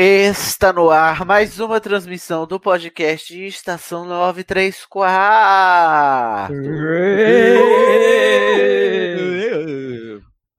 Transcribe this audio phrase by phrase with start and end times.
[0.00, 6.54] Está no ar mais uma transmissão do podcast Estação 934.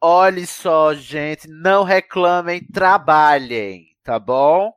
[0.03, 4.73] Olhe só, gente, não reclamem, trabalhem, tá bom?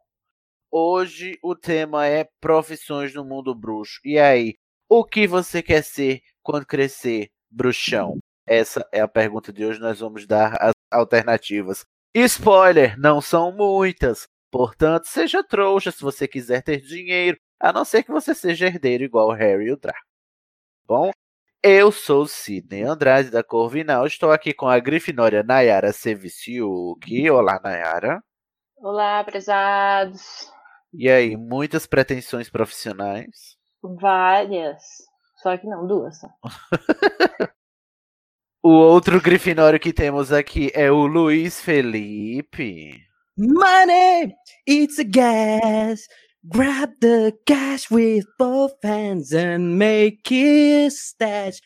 [0.71, 3.99] Hoje o tema é profissões no mundo bruxo.
[4.05, 4.55] E aí,
[4.89, 8.17] o que você quer ser quando crescer, bruxão?
[8.47, 9.81] Essa é a pergunta de hoje.
[9.81, 11.85] Nós vamos dar as alternativas.
[12.15, 14.31] Spoiler, não são muitas.
[14.53, 19.03] Portanto, seja trouxa se você quiser ter dinheiro, a não ser que você seja herdeiro
[19.03, 19.99] igual o Harry e o Draco.
[20.85, 21.11] Bom,
[21.63, 27.31] eu sou Sidney Andrade da Corvinal, estou aqui com a Grifinória Nayara Seviciuk.
[27.31, 28.23] Olá, Nayara.
[28.77, 30.53] Olá, prezados.
[30.93, 33.57] E aí, muitas pretensões profissionais?
[33.83, 34.83] Várias.
[35.37, 36.29] Só que não, duas só.
[38.63, 43.12] o outro Grifinório que temos aqui é o Luiz Felipe.
[43.37, 44.35] Money,
[44.67, 46.07] it's a gas.
[46.47, 51.61] Grab the cash with both hands and make it stash.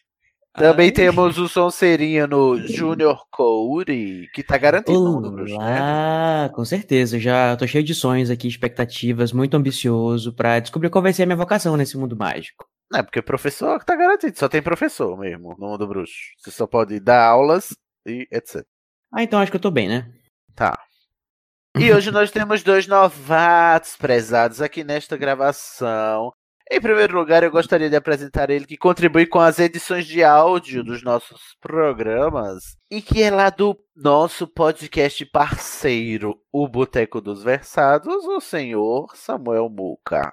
[0.57, 0.93] Também Ai.
[0.93, 6.49] temos o Sonserino Junior Cody, que tá garantido Olá, no né?
[6.55, 7.19] com certeza.
[7.19, 11.27] Já tô cheio de sonhos aqui, expectativas, muito ambicioso para descobrir qual vai ser a
[11.27, 12.67] minha vocação nesse mundo mágico.
[12.95, 16.15] É, porque professor tá garantido, só tem professor mesmo no mundo bruxo.
[16.39, 18.65] Você só pode dar aulas e etc.
[19.13, 20.11] Ah, então acho que eu tô bem, né?
[20.55, 20.86] Tá.
[21.79, 26.33] E hoje nós temos dois novatos prezados aqui nesta gravação.
[26.71, 30.83] Em primeiro lugar, eu gostaria de apresentar ele que contribui com as edições de áudio
[30.83, 38.25] dos nossos programas e que é lá do nosso podcast parceiro, o Boteco dos Versados,
[38.25, 40.33] o senhor Samuel Muca.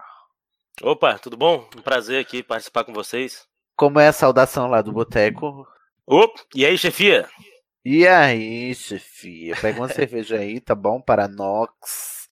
[0.82, 1.68] Opa, tudo bom?
[1.78, 3.46] Um prazer aqui participar com vocês.
[3.76, 5.68] Como é a saudação lá do Boteco?
[6.08, 7.28] Opa, e aí, chefia?
[7.86, 9.56] E aí, chefia?
[9.60, 11.02] Pega uma cerveja aí, tá bom?
[11.02, 12.30] Para Nox.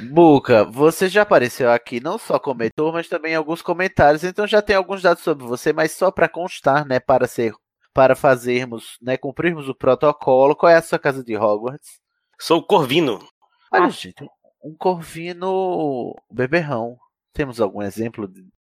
[0.00, 4.60] Buca, você já apareceu aqui não só como editor, mas também alguns comentários, então já
[4.60, 7.54] tem alguns dados sobre você, mas só para constar, né, para ser
[7.92, 10.56] para fazermos, né, cumprirmos o protocolo.
[10.56, 12.00] Qual é a sua casa de Hogwarts?
[12.40, 13.20] Sou Corvino.
[13.70, 13.88] Olha, ah.
[13.88, 14.26] gente,
[14.64, 16.98] um Corvino beberrão.
[17.32, 18.28] Temos algum exemplo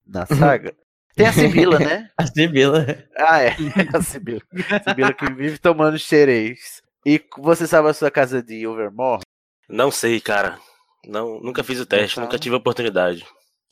[0.06, 0.74] na saga?
[1.20, 2.10] Tem a Sibila, né?
[2.16, 2.86] a Sibila.
[3.14, 3.56] Ah, é.
[3.92, 4.40] A Sibila.
[4.70, 6.82] A Sibila que vive tomando xerez.
[7.04, 9.22] E você sabe a sua casa de Overmore?
[9.68, 10.58] Não sei, cara.
[11.06, 12.24] Não, nunca fiz o teste, então...
[12.24, 13.26] nunca tive a oportunidade.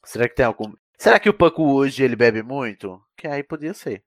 [0.04, 0.72] Será que tem algum.
[0.98, 3.00] Será que o Paco hoje ele bebe muito?
[3.16, 4.03] Que aí podia ser.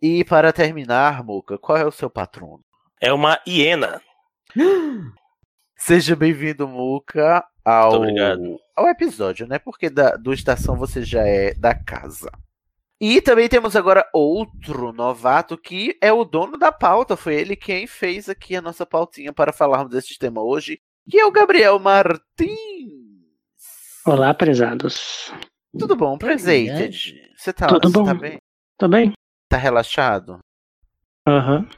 [0.00, 2.64] E para terminar, Muca, qual é o seu patrono?
[3.00, 4.02] É uma hiena.
[5.76, 8.02] Seja bem-vindo, Muca, ao,
[8.76, 9.58] ao episódio, né?
[9.58, 12.30] Porque da, do Estação você já é da casa.
[13.04, 17.16] E também temos agora outro novato que é o dono da pauta.
[17.16, 20.80] Foi ele quem fez aqui a nossa pautinha para falarmos desse tema hoje,
[21.10, 22.54] que é o Gabriel Martins.
[24.06, 25.32] Olá, prezados.
[25.76, 27.20] Tudo bom, presente?
[27.36, 28.04] Você tá, Tudo você bom.
[28.04, 28.38] tá bem?
[28.78, 29.12] Tô bem.
[29.48, 30.38] Tá relaxado?
[31.26, 31.68] Aham.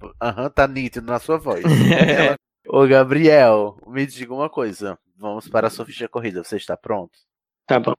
[0.00, 0.10] Uhum.
[0.18, 1.62] Aham, uhum, tá nítido na sua voz.
[2.66, 4.98] Ô, Gabriel, me diga uma coisa.
[5.14, 6.42] Vamos para a sua ficha corrida.
[6.42, 7.18] Você está pronto?
[7.66, 7.92] Tá bom.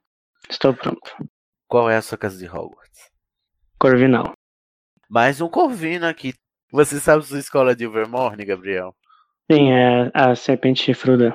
[0.49, 1.15] Estou pronto.
[1.75, 3.11] Qual é a sua casa de Hogwarts?
[3.77, 4.31] Corvinal.
[5.09, 6.33] Mais um Corvino aqui.
[6.71, 8.95] Você sabe sua escola de Overmorne, Gabriel?
[9.51, 11.33] Sim, é a Serpente Chifruda.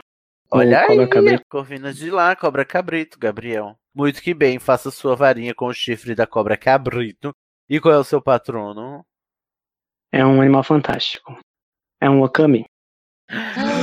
[0.50, 1.44] Olha aí, cabrito.
[1.46, 3.76] Corvina de lá, Cobra Cabrito, Gabriel.
[3.94, 7.36] Muito que bem, faça sua varinha com o chifre da Cobra Cabrito.
[7.68, 9.04] E qual é o seu patrono?
[10.10, 11.38] É um animal fantástico.
[12.00, 12.64] É um Wakami.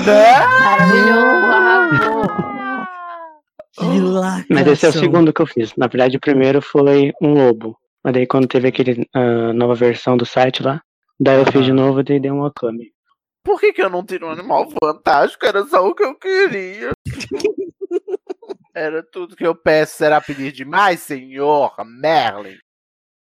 [0.07, 2.26] Maravilhoso!
[4.49, 5.75] Mas esse é o segundo que eu fiz.
[5.75, 7.77] Na verdade, o primeiro foi um lobo.
[8.03, 10.81] Mas daí quando teve aquele uh, nova versão do site lá,
[11.19, 12.91] daí eu fiz de novo e dei um Wakami.
[13.43, 15.45] Por que, que eu não tiro um animal fantástico?
[15.45, 16.91] Era só o que eu queria.
[18.75, 19.97] Era tudo que eu peço.
[19.97, 22.57] Será pedir demais, senhor Merlin?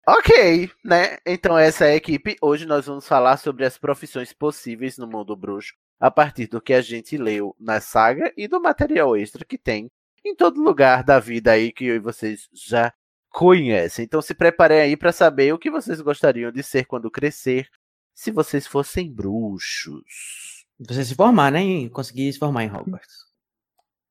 [0.07, 1.17] Ok, né?
[1.25, 2.35] Então essa é a equipe.
[2.41, 6.73] Hoje nós vamos falar sobre as profissões possíveis no mundo bruxo a partir do que
[6.73, 9.89] a gente leu na saga e do material extra que tem
[10.25, 12.93] em todo lugar da vida aí que eu e vocês já
[13.29, 14.05] conhecem.
[14.05, 17.67] Então se preparem aí para saber o que vocês gostariam de ser quando crescer,
[18.13, 20.65] se vocês fossem bruxos.
[20.79, 21.89] Você se formar, né?
[21.89, 23.25] Conseguir se formar em Hogwarts.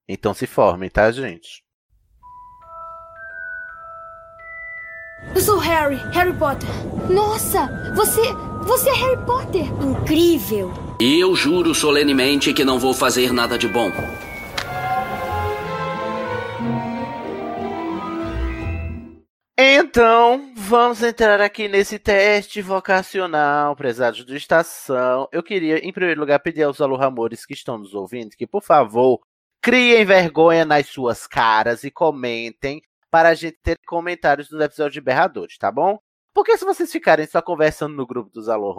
[0.08, 1.64] Então se formem, tá, gente?
[5.34, 6.68] Eu sou Harry, Harry Potter.
[7.08, 8.20] Nossa, você,
[8.66, 9.64] você é Harry Potter.
[9.82, 10.72] Incrível.
[11.00, 13.90] E eu juro solenemente que não vou fazer nada de bom.
[19.64, 25.28] Então, vamos entrar aqui nesse teste vocacional, prezados do Estação.
[25.30, 29.20] Eu queria, em primeiro lugar, pedir aos aluramores que estão nos ouvindo que, por favor,
[29.62, 35.00] criem vergonha nas suas caras e comentem para a gente ter comentários dos episódios de
[35.00, 35.96] Berradores, tá bom?
[36.34, 38.74] Porque se vocês ficarem só conversando no grupo dos Alô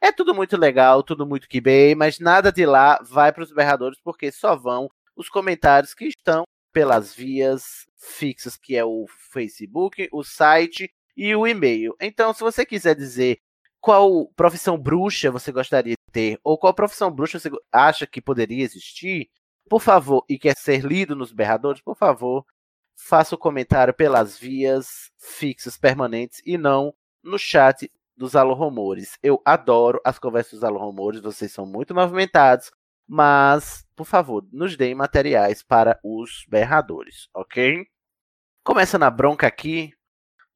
[0.00, 3.52] é tudo muito legal, tudo muito que bem, mas nada de lá vai para os
[3.52, 10.08] berradores, porque só vão os comentários que estão pelas vias fixas, que é o Facebook,
[10.10, 11.94] o site e o e-mail.
[12.00, 13.38] Então, se você quiser dizer
[13.80, 18.64] qual profissão bruxa você gostaria de ter, ou qual profissão bruxa você acha que poderia
[18.64, 19.30] existir,
[19.68, 22.44] por favor, e quer ser lido nos berradores, por favor,
[22.96, 29.18] faça o comentário pelas vias fixas permanentes e não no chat dos Alô Rumores.
[29.22, 32.70] Eu adoro as conversas dos Alô Rumores, vocês são muito movimentados,
[33.12, 37.84] mas, por favor, nos deem materiais para os berradores, ok?
[38.62, 39.92] Começa na bronca aqui.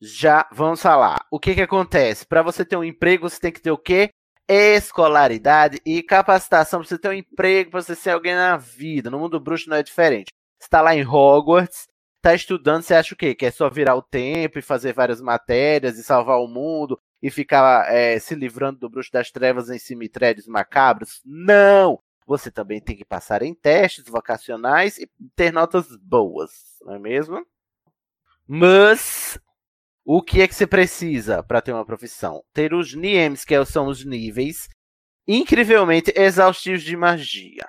[0.00, 1.26] Já vamos falar.
[1.32, 2.24] O que que acontece?
[2.24, 4.10] Para você ter um emprego, você tem que ter o quê?
[4.48, 9.10] Escolaridade e capacitação para você ter um emprego, para você ser alguém na vida.
[9.10, 10.32] No mundo bruxo não é diferente.
[10.60, 11.88] Você está lá em Hogwarts,
[12.22, 13.34] tá estudando, você acha o quê?
[13.34, 17.32] Que é só virar o tempo e fazer várias matérias e salvar o mundo e
[17.32, 21.20] ficar é, se livrando do bruxo das trevas em cemitérios macabros?
[21.24, 22.03] Não!
[22.26, 26.50] Você também tem que passar em testes vocacionais e ter notas boas,
[26.82, 27.44] não é mesmo?
[28.46, 29.38] Mas
[30.04, 32.42] o que é que você precisa para ter uma profissão?
[32.52, 34.68] Ter os NIEMs, que são os níveis
[35.26, 37.66] incrivelmente exaustivos de magia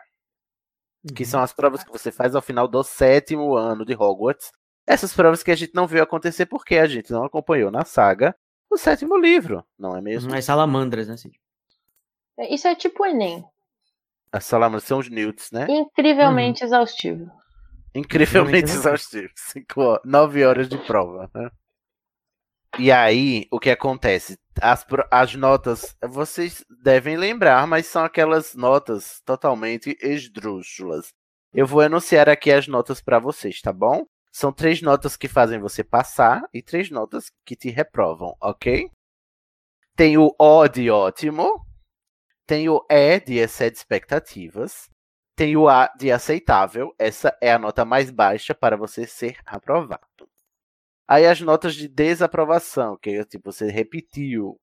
[1.14, 4.52] que são as provas que você faz ao final do sétimo ano de Hogwarts.
[4.88, 8.36] Essas provas que a gente não viu acontecer porque a gente não acompanhou na saga
[8.70, 10.34] o sétimo livro, não é mesmo?
[10.34, 11.40] As salamandras, né, Cid?
[12.50, 13.46] Isso é tipo o Enem.
[14.36, 15.66] As salamandras são os newts, né?
[15.70, 17.32] Incrivelmente exaustivo.
[17.96, 19.32] Incrivelmente exaustivo.
[19.34, 21.50] Cinco, nove horas de prova, né?
[22.78, 24.38] E aí, o que acontece?
[24.62, 31.14] As, as notas, vocês devem lembrar, mas são aquelas notas totalmente esdrúxulas.
[31.54, 34.04] Eu vou anunciar aqui as notas para vocês, tá bom?
[34.34, 38.92] São três notas que fazem você passar e três notas que te reprovam, ok?
[39.96, 41.65] Tem o O de ótimo,
[42.46, 44.90] tem o E de excede expectativas,
[45.36, 50.30] tem o A de aceitável, essa é a nota mais baixa para você ser aprovado.
[51.08, 54.60] Aí as notas de desaprovação, que é tipo, você repetiu.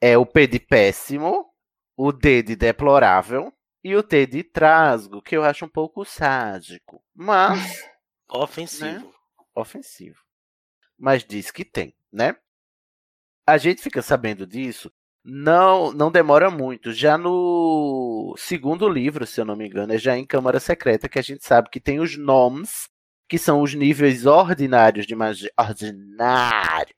[0.00, 1.52] É o P de péssimo,
[1.96, 3.52] o D de deplorável
[3.82, 7.02] e o T de trasgo, que eu acho um pouco sádico.
[7.14, 7.58] Mas.
[8.30, 9.06] Ofensivo.
[9.06, 9.12] Né?
[9.54, 10.22] Ofensivo.
[10.98, 12.36] Mas diz que tem, né?
[13.46, 14.92] A gente fica sabendo disso.
[15.30, 16.90] Não, não demora muito.
[16.90, 21.18] Já no segundo livro, se eu não me engano, é já em Câmara Secreta que
[21.18, 22.88] a gente sabe que tem os nomes
[23.28, 25.50] que são os níveis ordinários de magia.
[25.58, 26.94] Ordinário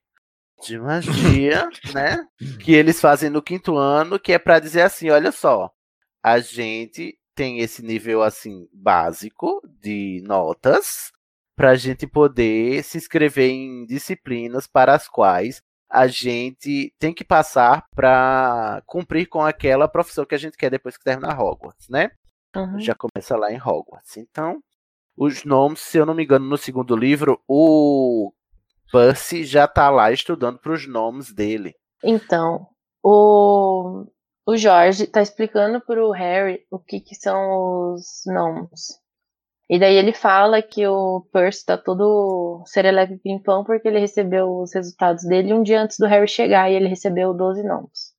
[0.62, 2.24] de magia, né?
[2.60, 5.68] Que eles fazem no quinto ano, que é para dizer assim: olha só,
[6.22, 11.10] a gente tem esse nível assim básico de notas
[11.56, 15.60] para a gente poder se inscrever em disciplinas para as quais
[15.90, 20.96] a gente tem que passar para cumprir com aquela profissão que a gente quer depois
[20.96, 22.10] que terminar Hogwarts, né?
[22.54, 22.78] Uhum.
[22.78, 24.16] Já começa lá em Hogwarts.
[24.16, 24.62] Então,
[25.16, 28.32] os nomes, se eu não me engano, no segundo livro, o
[28.92, 31.74] Percy já tá lá estudando para os nomes dele.
[32.02, 32.68] Então,
[33.02, 34.06] o,
[34.46, 38.99] o Jorge tá explicando pro Harry o que, que são os nomes.
[39.70, 44.74] E daí ele fala que o Percy tá todo serelepe pimpão porque ele recebeu os
[44.74, 48.12] resultados dele um dia antes do Harry chegar e ele recebeu 12 nomes.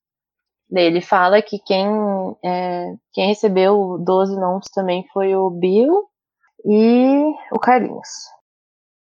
[0.69, 1.85] Daí ele fala que quem,
[2.43, 6.09] é, quem recebeu 12 nomes também foi o Bill,
[6.65, 8.07] e o Carlinhos.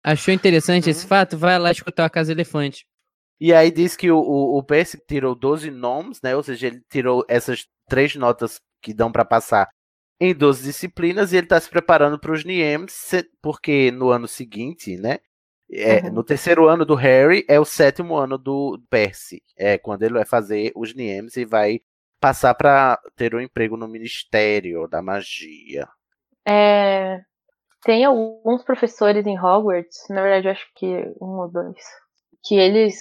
[0.03, 1.37] Achou interessante esse fato?
[1.37, 2.85] Vai lá escutar a Casa Elefante.
[3.39, 6.35] E aí diz que o, o, o PS tirou 12 nomes, né?
[6.35, 9.69] Ou seja, ele tirou essas três notas que dão para passar
[10.19, 14.97] em 12 disciplinas e ele está se preparando para os NIEMs, porque no ano seguinte,
[14.97, 15.19] né?
[15.71, 16.13] é, Uhum.
[16.13, 19.43] No terceiro ano do Harry é o sétimo ano do Percy.
[19.57, 21.81] É quando ele vai fazer os NIEMs e vai
[22.19, 25.87] passar para ter um emprego no Ministério da Magia.
[26.47, 27.19] É,
[27.83, 30.85] tem alguns professores em Hogwarts, na verdade eu acho que
[31.21, 31.83] um ou dois,
[32.43, 32.95] que eles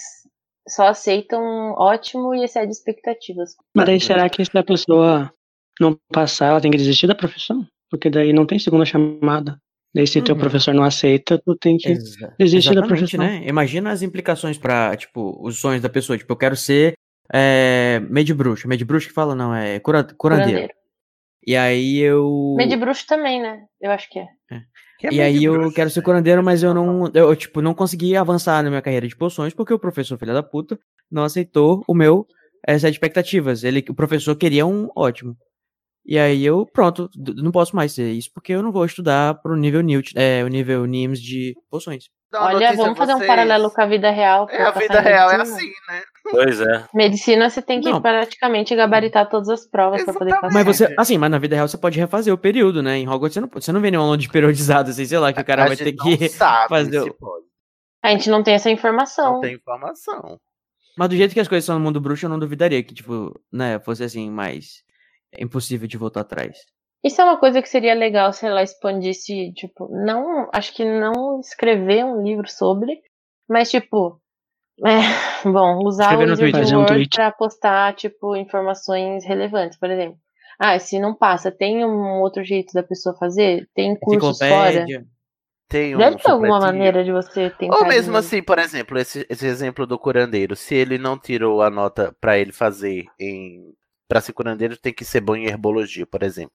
[0.67, 3.55] só aceitam ótimo e excede expectativas.
[3.73, 5.31] Mas daí será que se a pessoa
[5.79, 7.65] não passar, ela tem que desistir da profissão?
[7.89, 9.57] Porque daí não tem segunda chamada.
[9.95, 10.41] Daí se teu Uhum.
[10.41, 13.19] professor não aceita, tu tem que Exa- desistir da profissão.
[13.19, 13.41] né?
[13.47, 16.17] Imagina as implicações pra, tipo, os sonhos da pessoa.
[16.17, 16.93] Tipo, eu quero ser
[17.33, 18.67] é, Made Bruxo.
[18.67, 20.51] Made Bruxo que fala, não, é cura, curandeiro.
[20.51, 20.73] Curandeiro.
[21.45, 22.55] E aí eu.
[22.57, 23.63] Medibruxo também, né?
[23.79, 24.25] Eu acho que é.
[24.99, 26.03] Que é E aí eu quero ser né?
[26.05, 29.73] curandeiro, mas eu não, eu, tipo, não consegui avançar na minha carreira de poções porque
[29.73, 30.77] o professor filha da puta
[31.09, 32.25] não aceitou o meu
[32.67, 33.63] eh, set de expectativas.
[33.63, 35.37] Ele, o professor queria um ótimo.
[36.07, 39.57] E aí eu, pronto, não posso mais ser isso porque eu não vou estudar pro
[39.57, 42.05] nível Newt, é, o nível NIMS de poções.
[42.33, 44.47] Olha, vamos fazer um paralelo com a vida real.
[44.49, 45.57] É, a passar vida real é medicina.
[45.59, 46.01] assim, né?
[46.29, 46.85] Pois é.
[46.93, 48.01] Medicina você tem que Não.
[48.01, 50.53] praticamente gabaritar todas as provas pra poder passar.
[50.53, 52.97] Mas você, assim, mas na vida real você pode refazer o período, né?
[52.97, 55.41] Em Hogwarts você não, você não vê nenhum aluno de periodizado, assim, sei lá, que
[55.41, 56.29] o cara A vai ter que
[56.69, 56.99] fazer.
[57.01, 57.15] o-.
[58.03, 59.33] A gente não tem essa informação.
[59.33, 60.37] Não tem informação.
[60.97, 63.37] Mas do jeito que as coisas são no mundo bruxo, eu não duvidaria que, tipo,
[63.51, 64.83] né, fosse assim, mais
[65.37, 66.57] impossível de voltar atrás.
[67.03, 71.39] Isso é uma coisa que seria legal se ela expandisse, tipo, não, acho que não
[71.39, 72.99] escrever um livro sobre,
[73.47, 74.19] mas tipo,
[74.85, 74.97] é,
[75.45, 77.15] bom, usar Escrever o Wizard um Word tweet.
[77.15, 80.17] pra postar, tipo, informações relevantes, por exemplo.
[80.59, 83.69] Ah, se não passa, tem um outro jeito da pessoa fazer?
[83.75, 84.85] Tem cursos fora?
[85.69, 87.75] Tem um Deve ter alguma maneira de você tentar.
[87.77, 91.61] Ou mesmo de- assim, por exemplo, esse, esse exemplo do curandeiro, se ele não tirou
[91.61, 93.73] a nota pra ele fazer em
[94.07, 96.53] para ser curandeiro, tem que ser bom em herbologia, por exemplo.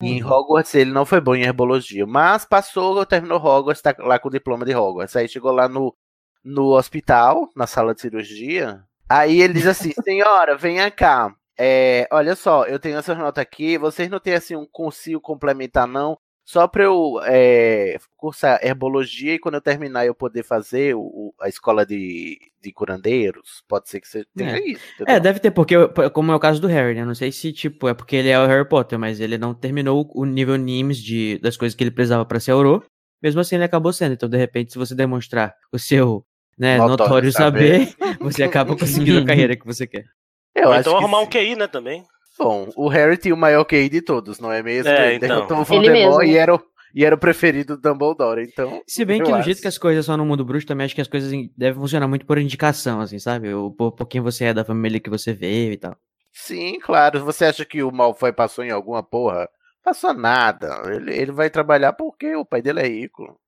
[0.00, 4.18] E em Hogwarts ele não foi bom em herbologia, mas passou, terminou Hogwarts, tá lá
[4.18, 5.14] com o diploma de Hogwarts.
[5.14, 5.96] Aí chegou lá no,
[6.44, 8.82] no hospital, na sala de cirurgia.
[9.08, 11.34] Aí ele diz assim: Senhora, venha cá.
[11.56, 13.78] É, olha só, eu tenho essas notas aqui.
[13.78, 16.18] Vocês não têm assim um consigo complementar, não?
[16.44, 21.34] Só pra eu é, cursar herbologia e quando eu terminar eu poder fazer o, o-
[21.40, 23.62] a escola de, de curandeiros.
[23.68, 24.60] Pode ser que você tenha É.
[24.60, 24.82] isso.
[24.94, 25.14] entendeu?
[25.14, 25.74] É, deve ter, porque,
[26.12, 27.04] como é o caso do Harry, né?
[27.04, 30.10] Não sei se, tipo, é porque ele é o Harry Potter, mas ele não terminou
[30.14, 32.84] o nível NIMS de, das coisas que ele precisava pra ser Auror.
[33.22, 34.14] Mesmo assim, ele acabou sendo.
[34.14, 36.24] Então, de repente, se você demonstrar o seu
[36.58, 37.86] né, Notório notório, saber.
[37.86, 40.06] saber, você acaba conseguindo a carreira que você quer.
[40.54, 41.30] Eu Ou acho então que arrumar um sim.
[41.30, 42.04] QI, né, também.
[42.42, 44.90] Bom, o Harry tinha o maior QI de todos, não é mesmo?
[44.90, 45.28] É, então.
[45.28, 46.32] derrotou o Ele Voldemort mesmo.
[46.32, 46.60] e era, o,
[46.94, 48.82] e era o preferido do Dumbledore, então...
[48.86, 49.44] Se bem que do acho.
[49.44, 51.80] jeito que as coisas são no mundo bruxo, também acho que as coisas em- devem
[51.80, 53.52] funcionar muito por indicação, assim, sabe?
[53.54, 55.96] O, por, por quem você é, da família que você veio e tal.
[56.32, 57.24] Sim, claro.
[57.24, 59.48] Você acha que o Malfoy passou em alguma porra?
[59.84, 60.80] Passou nada.
[60.86, 63.38] Ele, ele vai trabalhar porque o pai dele é rico.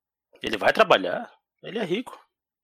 [0.43, 1.29] Ele vai trabalhar.
[1.63, 2.15] Ele é rico.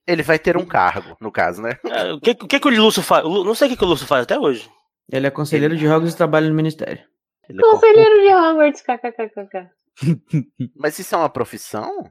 [0.06, 1.78] Ele vai ter um cargo, no caso, né?
[1.86, 3.24] É, o, que, o que, que o Lúcio faz?
[3.24, 4.68] Não sei o que, que o Lúcio faz até hoje.
[5.10, 7.04] Ele é conselheiro de Hogwarts e trabalha no ministério.
[7.48, 7.62] Ele é.
[7.62, 9.70] Conselheiro de Hogwarts, kkkk.
[10.76, 12.10] Mas isso é uma profissão?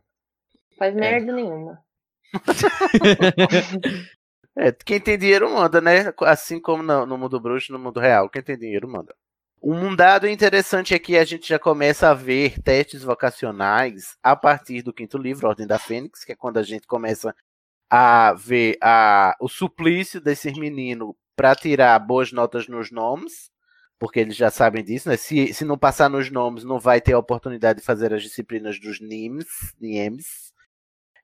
[0.77, 1.79] Faz merda nenhuma.
[4.57, 6.13] É, quem tem dinheiro manda, né?
[6.23, 8.29] Assim como no, no mundo bruxo, no mundo real.
[8.29, 9.15] Quem tem dinheiro manda.
[9.63, 14.81] Um dado interessante é que a gente já começa a ver testes vocacionais a partir
[14.81, 17.33] do quinto livro, Ordem da Fênix, que é quando a gente começa
[17.89, 23.49] a ver a, o suplício desses meninos para tirar boas notas nos nomes,
[23.97, 25.17] porque eles já sabem disso, né?
[25.17, 28.79] Se, se não passar nos nomes, não vai ter a oportunidade de fazer as disciplinas
[28.79, 29.47] dos NIMS,
[29.81, 30.53] NIEMS.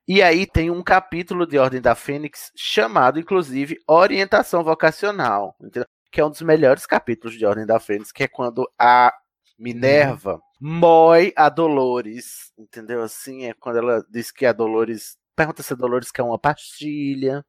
[0.07, 5.85] E aí tem um capítulo de Ordem da Fênix chamado, inclusive, Orientação Vocacional, entendeu?
[6.11, 9.13] que é um dos melhores capítulos de Ordem da Fênix, que é quando a
[9.59, 13.03] Minerva mói a Dolores, entendeu?
[13.03, 17.45] Assim, é quando ela diz que a Dolores pergunta se a Dolores quer uma pastilha.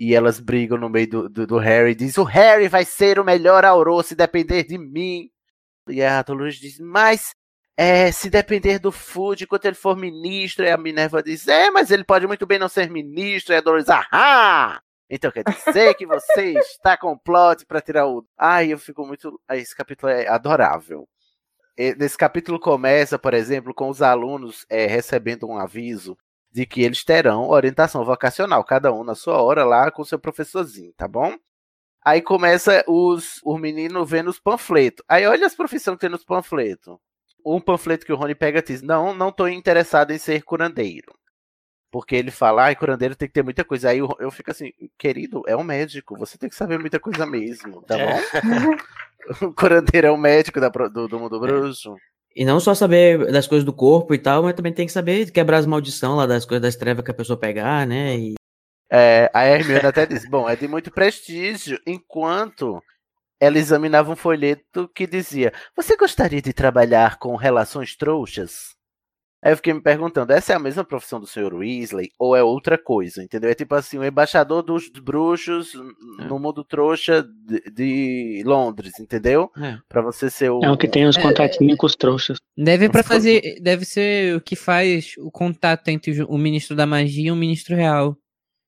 [0.00, 1.94] E elas brigam no meio do, do, do Harry.
[1.94, 5.30] Diz: O Harry vai ser o melhor Auror se depender de mim.
[5.86, 7.34] E a Dolores diz: Mas
[7.76, 10.64] é, se depender do Food enquanto ele for ministro.
[10.64, 13.52] E a Minerva diz: É, mas ele pode muito bem não ser ministro.
[13.52, 14.80] E a Dolores: Ahá!
[15.10, 18.24] Então quer dizer que você está com plot para tirar o.
[18.38, 19.38] Ai, eu fico muito.
[19.46, 21.06] Ai, Esse capítulo é adorável.
[21.98, 26.16] Nesse capítulo começa, por exemplo, com os alunos é, recebendo um aviso
[26.52, 30.18] de que eles terão orientação vocacional, cada um na sua hora lá com o seu
[30.18, 31.36] professorzinho, tá bom?
[32.04, 35.04] Aí começa os, os meninos vendo os panfletos.
[35.08, 36.96] Aí olha as profissões que tem nos panfletos.
[37.44, 41.14] Um panfleto que o Rony pega diz: Não, não tô interessado em ser curandeiro.
[41.90, 43.90] Porque ele fala, ai, curandeiro tem que ter muita coisa.
[43.90, 47.26] Aí eu, eu fico assim, querido, é um médico, você tem que saber muita coisa
[47.26, 48.76] mesmo, tá bom?
[49.48, 51.96] o curandeiro é um médico da do, do mundo bruxo.
[52.34, 55.30] E não só saber das coisas do corpo e tal, mas também tem que saber
[55.30, 58.16] quebrar as maldições lá das coisas das trevas que a pessoa pegar, né?
[58.16, 58.34] E
[58.90, 62.82] É, a Hermione até diz, bom, é de muito prestígio, enquanto
[63.40, 68.74] ela examinava um folheto que dizia, você gostaria de trabalhar com relações trouxas?
[69.42, 71.54] Aí eu fiquei me perguntando, essa é a mesma profissão do Sr.
[71.54, 73.48] Weasley ou é outra coisa, entendeu?
[73.48, 75.72] É tipo assim, o embaixador dos bruxos
[76.18, 79.50] no mundo trouxa de, de Londres, entendeu?
[79.56, 79.78] É.
[79.88, 80.60] Pra você ser o...
[80.62, 82.36] É o que tem os contatinhos com os trouxas.
[82.54, 87.28] Deve para fazer, deve ser o que faz o contato entre o ministro da magia
[87.28, 88.14] e o ministro real,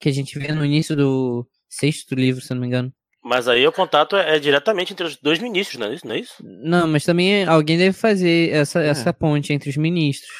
[0.01, 2.91] que a gente vê no início do sexto livro, se eu não me engano.
[3.25, 6.07] Mas aí o contato é, é diretamente entre os dois ministros, não é isso?
[6.07, 6.35] Não, é isso?
[6.43, 10.33] Não, mas também alguém deve fazer essa, essa ponte entre os ministros,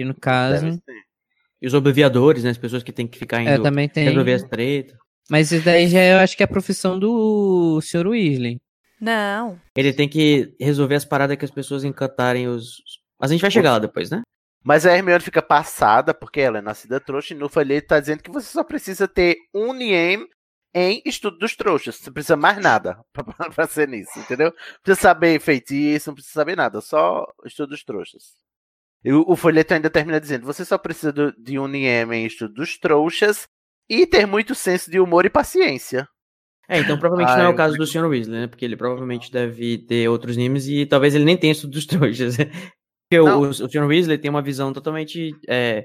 [0.00, 0.80] que no caso,
[1.60, 2.50] E os obviadores, né?
[2.50, 4.04] As pessoas que têm que ficar indo É, também tem.
[4.04, 4.96] resolver as tretas.
[5.28, 8.06] mas isso daí já eu acho que é a profissão do Sr.
[8.08, 8.58] Weasley.
[9.00, 9.60] Não.
[9.76, 12.76] Ele tem que resolver as paradas que as pessoas encantarem os.
[13.18, 14.22] Mas a gente vai chegar lá depois, né?
[14.64, 18.22] Mas a Hermione fica passada, porque ela é nascida trouxa, e no folheto tá dizendo
[18.22, 20.26] que você só precisa ter um NIEM
[20.74, 21.96] em estudo dos trouxas.
[21.96, 24.48] Você não precisa mais nada pra, pra- pra ser nisso, entendeu?
[24.48, 28.34] Não precisa saber feitiço, não precisa saber nada, só estudo dos trouxas.
[29.04, 32.54] E o, folheto ainda termina dizendo: você só precisa do- de um NIEM em estudo
[32.54, 33.46] dos trouxas
[33.88, 36.06] e ter muito senso de humor e paciência.
[36.68, 38.06] É, então provavelmente não é o caso do Sr.
[38.06, 38.46] Weasley, né?
[38.46, 42.36] Porque ele provavelmente deve ter outros animes e talvez ele nem tenha estudo dos trouxas.
[42.36, 43.40] Porque o, Não.
[43.40, 43.86] o, o Sr.
[43.86, 45.84] Weasley tem uma visão totalmente é,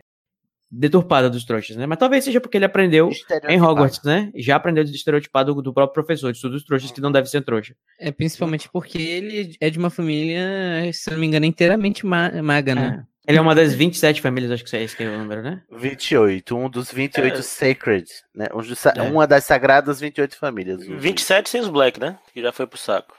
[0.69, 1.85] deturpada dos trouxas, né?
[1.85, 3.09] Mas talvez seja porque ele aprendeu
[3.47, 3.61] em.
[3.61, 4.31] Hogwarts, né?
[4.33, 7.27] E Já aprendeu de estereotipado do, próprio professor, de estudo dos trouxas, que não deve
[7.29, 7.75] ser trouxa.
[7.99, 12.75] É principalmente porque ele é de uma família, se não me engano, inteiramente ma maga,
[12.75, 13.05] né?
[13.27, 15.63] Ele é uma das 27 famílias, acho que esse que é o número, né?
[15.71, 17.41] 28, um dos 28 É.
[17.41, 18.05] sacred,
[18.35, 18.47] né?
[18.53, 19.01] Um dos É.
[19.01, 20.85] Uma das sagradas 28 famílias.
[20.85, 22.19] 27 sem os Black, né?
[22.33, 23.15] Que já foi pro saco.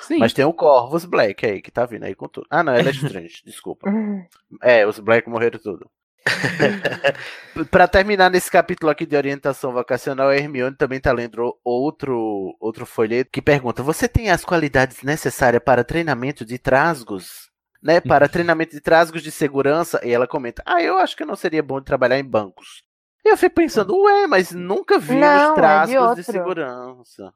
[0.00, 0.18] Sim.
[0.18, 2.46] Mas tem o Corvus Black aí, que tá vindo aí com tudo.
[2.50, 3.88] Ah, não, ela é Strange, desculpa.
[4.62, 5.88] É, os Black morreram tudo.
[6.24, 12.56] P- Pra terminar nesse capítulo aqui de orientação vocacional, a Hermione também tá lendo outro,
[12.60, 17.50] outro folheto que pergunta: Você tem as qualidades necessárias para treinamento de trasgos?
[17.82, 20.00] Né, para treinamento de trasgos de segurança?
[20.04, 22.84] E ela comenta: Ah, eu acho que não seria bom de trabalhar em bancos.
[23.24, 26.22] E eu fico pensando: Ué, mas nunca vi Não, é os de trasgos de, outro.
[26.24, 27.34] segurança.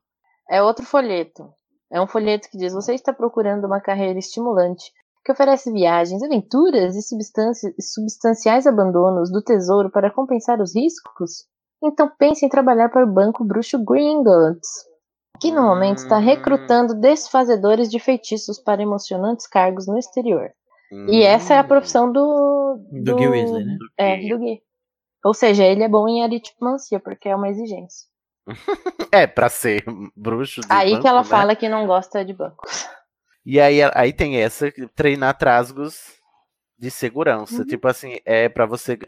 [0.49, 1.53] É outro folheto.
[1.92, 4.85] É um folheto que diz: Você está procurando uma carreira estimulante
[5.27, 11.45] que oferece viagens, aventuras e substanciais abandonos do tesouro para compensar os riscos?
[11.83, 14.87] Então pense em trabalhar para o Banco Bruxo Gringotts,
[15.41, 20.49] que no momento está recrutando desfazedores de feitiços para emocionantes cargos no exterior.
[21.09, 22.79] E essa é a profissão do.
[22.93, 23.77] Do Gil Weasley, né?
[23.99, 24.62] É, do Gui.
[25.25, 28.07] Ou seja, ele é bom em aritmancia, porque é uma exigência.
[29.12, 29.83] É, pra ser
[30.15, 30.61] bruxo.
[30.61, 31.25] de Aí banco, que ela né?
[31.25, 32.87] fala que não gosta de bancos.
[33.46, 36.16] E aí, aí tem essa, treinar trasgos
[36.76, 37.59] de segurança.
[37.61, 37.64] Uhum.
[37.66, 38.98] Tipo assim, é pra você.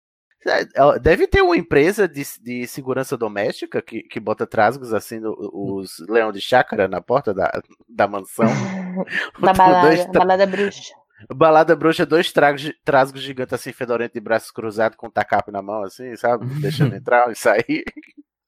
[0.46, 5.98] É, Deve ter uma empresa de, de segurança doméstica que, que bota trasgos assim, os
[6.08, 7.50] leão de chácara na porta da,
[7.88, 8.46] da mansão.
[9.42, 10.94] Da Dois balada, tra- balada bruxa.
[11.34, 15.60] Balada bruxa, dois tragos, trasgos gigantes assim, fedorento de braços cruzados com um tacape na
[15.60, 16.46] mão, assim, sabe?
[16.60, 17.84] Deixando entrar e sair.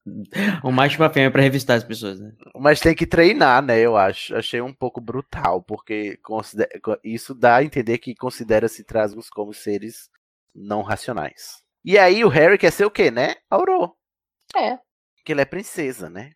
[0.64, 2.32] O macho pra fêmea pra revistar as pessoas, né?
[2.56, 3.78] Mas tem que treinar, né?
[3.78, 4.34] Eu acho.
[4.34, 6.68] Achei um pouco brutal, porque consider-
[7.04, 10.08] isso dá a entender que considera-se trasgos como seres
[10.54, 11.62] não racionais.
[11.84, 13.36] E aí o Harry quer ser o quê, né?
[13.50, 13.94] Auror.
[14.56, 14.78] É.
[15.24, 16.32] Que ele é princesa, né?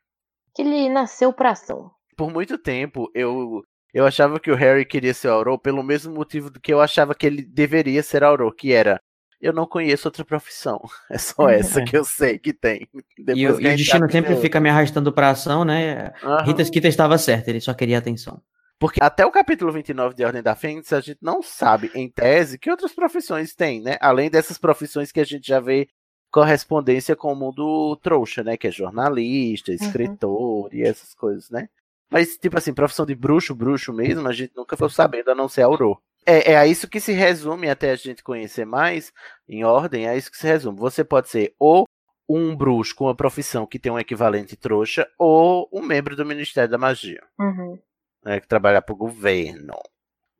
[0.55, 1.90] Que ele nasceu pra ação.
[2.16, 6.50] Por muito tempo eu eu achava que o Harry queria ser Auror pelo mesmo motivo
[6.50, 9.00] do que eu achava que ele deveria ser Auror, que era
[9.46, 10.80] eu não conheço outra profissão.
[11.11, 11.85] É só essa É.
[11.85, 12.88] que eu sei que tem.
[13.18, 15.64] E, Depois o- que e a o destino sempre tem fica me arrastando pra ação,
[15.64, 16.12] né?
[16.22, 16.42] Aham.
[16.44, 18.40] Rita Skeeter estava certa, ele só queria atenção.
[18.78, 22.59] Porque até o capítulo 29 de Ordem da Fênix, a gente não sabe, em tese,
[22.59, 23.96] que outras profissões tem, né?
[24.00, 25.88] Além dessas profissões que a gente já vê
[26.30, 28.57] correspondência com o mundo trouxa, né?
[28.57, 31.68] Que é jornalista, escritor e essas coisas, né?
[32.11, 35.48] Mas, tipo assim, profissão de bruxo, bruxo mesmo, a gente nunca foi sabendo, a não
[35.48, 35.98] ser Auror.
[36.26, 39.12] É, é a isso que se resume, até a gente conhecer mais,
[39.48, 40.78] em ordem, é a isso que se resume.
[40.78, 41.84] Você pode ser ou
[42.28, 46.70] um bruxo com uma profissão que tem um equivalente trouxa, ou um membro do Ministério
[46.70, 47.78] da Magia Uhum.
[48.24, 49.74] né, que trabalha pro governo.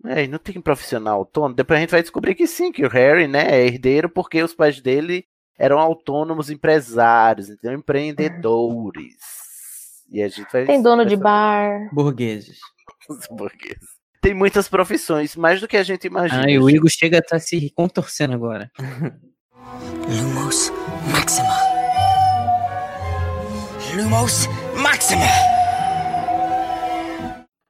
[0.07, 1.55] É, e não tem profissional autônomo.
[1.55, 4.55] Depois a gente vai descobrir que sim, que o Harry, né, é herdeiro porque os
[4.55, 5.27] pais dele
[5.59, 9.17] eram autônomos empresários, então empreendedores.
[10.11, 11.89] E a gente vai Tem dono de bar.
[11.93, 12.59] Burgueses.
[13.09, 13.94] os burgueses.
[14.25, 16.47] Tem muitas profissões, mais do que a gente imagina.
[16.47, 18.73] Ah, e o Igor chega a estar se contorcendo agora.
[20.09, 20.73] Lumos
[21.13, 21.55] Maxima.
[23.95, 24.47] Lumos
[24.81, 25.27] Maxima.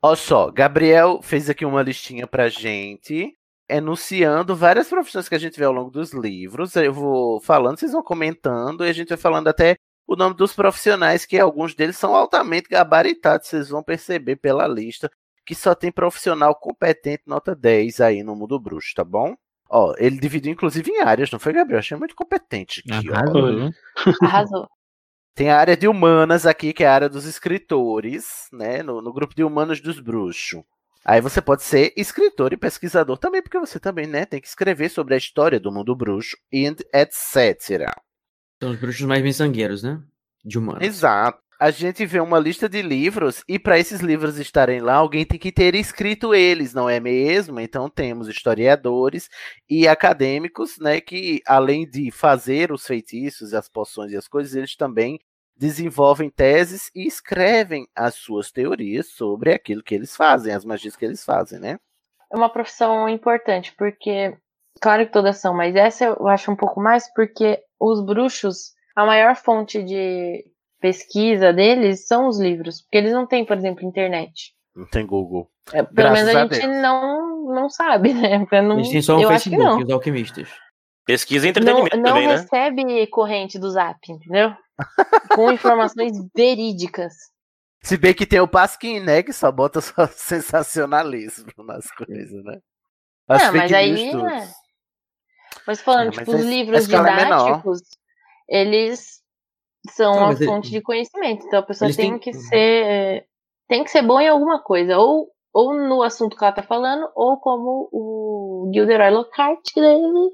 [0.01, 3.35] Olha só, Gabriel fez aqui uma listinha pra gente
[3.69, 6.77] enunciando várias profissões que a gente vê ao longo dos livros.
[6.77, 9.75] Eu vou falando, vocês vão comentando, e a gente vai falando até
[10.07, 15.11] o nome dos profissionais, que alguns deles são altamente gabaritados, vocês vão perceber pela lista
[15.45, 19.35] que só tem profissional competente nota 10 aí no mundo bruxo, tá bom?
[19.69, 21.79] Ó, ele dividiu inclusive em áreas, não foi, Gabriel?
[21.79, 23.15] Achei muito competente aqui, ó.
[23.15, 23.71] Arrasou.
[24.23, 24.69] Arrasou.
[25.35, 28.83] Tem a área de humanas aqui, que é a área dos escritores, né?
[28.83, 30.63] No, no grupo de humanos dos bruxos.
[31.05, 34.89] Aí você pode ser escritor e pesquisador também, porque você também, né, tem que escrever
[34.89, 37.93] sobre a história do mundo bruxo e etc.
[38.63, 40.01] São os bruxos mais miçangueiros, né?
[40.43, 40.83] De humanos.
[40.83, 41.44] Exato.
[41.59, 45.39] A gente vê uma lista de livros e para esses livros estarem lá, alguém tem
[45.39, 47.61] que ter escrito eles, não é mesmo?
[47.61, 49.29] Então temos historiadores
[49.69, 54.77] e acadêmicos, né, que além de fazer os feitiços, as poções e as coisas, eles
[54.77, 55.21] também
[55.57, 61.05] desenvolvem teses e escrevem as suas teorias sobre aquilo que eles fazem, as magias que
[61.05, 61.79] eles fazem, né?
[62.33, 64.37] É uma profissão importante, porque,
[64.81, 69.07] claro que todas são, mas essa eu acho um pouco mais porque os bruxos, a
[69.07, 70.45] maior fonte de
[70.85, 74.55] pesquisa deles são os livros, porque eles não têm, por exemplo, internet.
[74.77, 75.51] Não tem Google.
[75.73, 76.83] É, pelo Graças menos a, a gente Deus.
[76.83, 78.41] não, não sabe, né?
[78.45, 79.29] Porque não, Eles têm só um não.
[79.31, 80.49] Facebook, os alquimistas.
[81.07, 82.35] Pesquisa e Não, entretenimento não também, né?
[82.35, 84.55] recebe corrente do Zap, entendeu?
[85.35, 87.15] Com informações verídicas.
[87.83, 92.59] Se bem que tem o Pasquim, né, que só bota só sensacionalismo nas coisas, né?
[93.27, 94.51] As Ah, mas aí, né?
[95.67, 97.81] Mas falando, É, mas tipo, a os a livros escala é didáticos,
[98.47, 99.24] eles
[99.91, 101.47] são Não, uma mas ele- fonte de conhecimento.
[101.47, 103.27] Então a pessoa eles tem têm- que ser.
[103.69, 104.99] Tem que ser bom em alguma coisa.
[104.99, 109.95] Ou, ou no assunto que ela tá falando, ou como o Gilderoy Lockhart, que daí
[109.95, 110.31] ele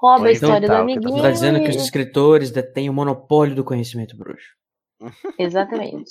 [0.00, 1.16] rouba a história então do que tá amiguinho.
[1.16, 4.48] Você tá dizendo que os escritores detêm o monopólio do conhecimento bruxo.
[5.38, 6.10] Exatamente.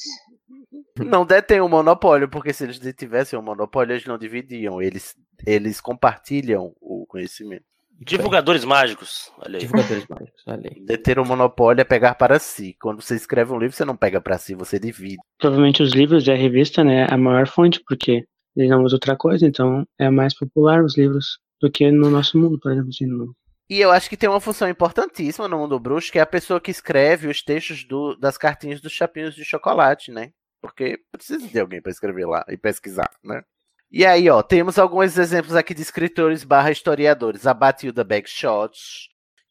[0.97, 4.81] Não detém o monopólio, porque se eles tivessem o monopólio, eles não dividiam.
[4.81, 5.13] Eles,
[5.45, 7.65] eles compartilham o conhecimento.
[7.99, 9.31] Divulgadores mágicos.
[9.39, 9.59] Olha aí.
[9.61, 10.85] Divulgadores mágicos, olha aí.
[10.85, 12.75] Deter o monopólio é pegar para si.
[12.79, 15.17] Quando você escreve um livro, você não pega para si, você divide.
[15.39, 18.23] Provavelmente os livros e a revista, né, é a maior fonte, porque
[18.55, 22.37] eles não usam outra coisa, então é mais popular os livros do que no nosso
[22.37, 23.33] mundo, por exemplo, assim, no,
[23.69, 26.61] E eu acho que tem uma função importantíssima no mundo bruxo, que é a pessoa
[26.61, 30.31] que escreve os textos do- das cartinhas dos chapinhos de chocolate, né?
[30.61, 33.41] Porque precisa de alguém para escrever lá e pesquisar, né?
[33.89, 37.47] E aí, ó, temos alguns exemplos aqui de escritores barra historiadores.
[37.47, 38.77] A Batilda Bagshot,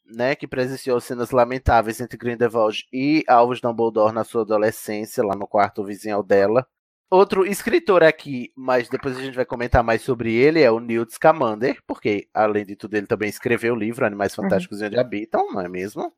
[0.04, 5.46] né, que presenciou cenas lamentáveis entre Grindelwald e Alvos Dumbledore na sua adolescência, lá no
[5.48, 6.66] quarto vizinho dela.
[7.08, 11.14] Outro escritor aqui, mas depois a gente vai comentar mais sobre ele, é o Newt
[11.14, 15.52] Scamander, porque, além de tudo, ele também escreveu o livro Animais Fantásticos e Onde Habitam,
[15.52, 16.12] não é mesmo?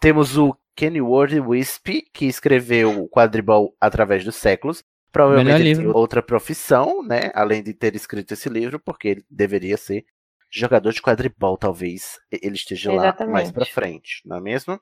[0.00, 4.82] Temos o Kennyworth Wisp, que escreveu o quadribol através dos séculos.
[5.12, 7.30] Provavelmente ele outra profissão, né?
[7.34, 10.04] Além de ter escrito esse livro, porque ele deveria ser
[10.50, 13.52] jogador de quadribol, talvez ele esteja lá mais Exatamente.
[13.52, 14.80] pra frente, não é mesmo?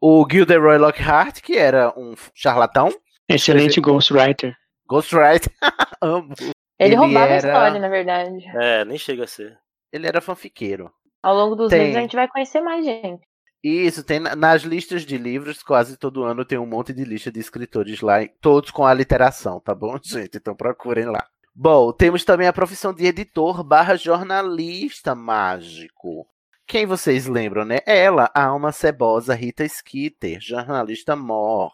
[0.00, 2.90] O Gilderoy Lockhart, que era um charlatão,
[3.28, 4.54] excelente ghostwriter.
[4.86, 5.50] ghostwriter,
[6.02, 6.34] amo.
[6.78, 8.44] Ele, roubava a era- história, na verdade.
[8.60, 9.58] É, nem chega a ser.
[9.90, 10.92] Ele era fanfiqueiro.
[11.22, 11.78] Ao longo dos Tem.
[11.80, 13.26] livros a gente vai conhecer mais gente.
[13.68, 17.32] Isso, tem na- nas listas de livros, quase todo ano tem um monte de lista
[17.32, 20.36] de escritores lá, todos com a literação, tá bom, gente?
[20.36, 21.26] Então procurem lá.
[21.54, 26.26] Bom, temos também a profissão de editor barra jornalista mágico.
[26.66, 27.78] Quem vocês lembram, né?
[27.86, 31.72] Ela, a alma cebosa Rita Skeeter, jornalista mor.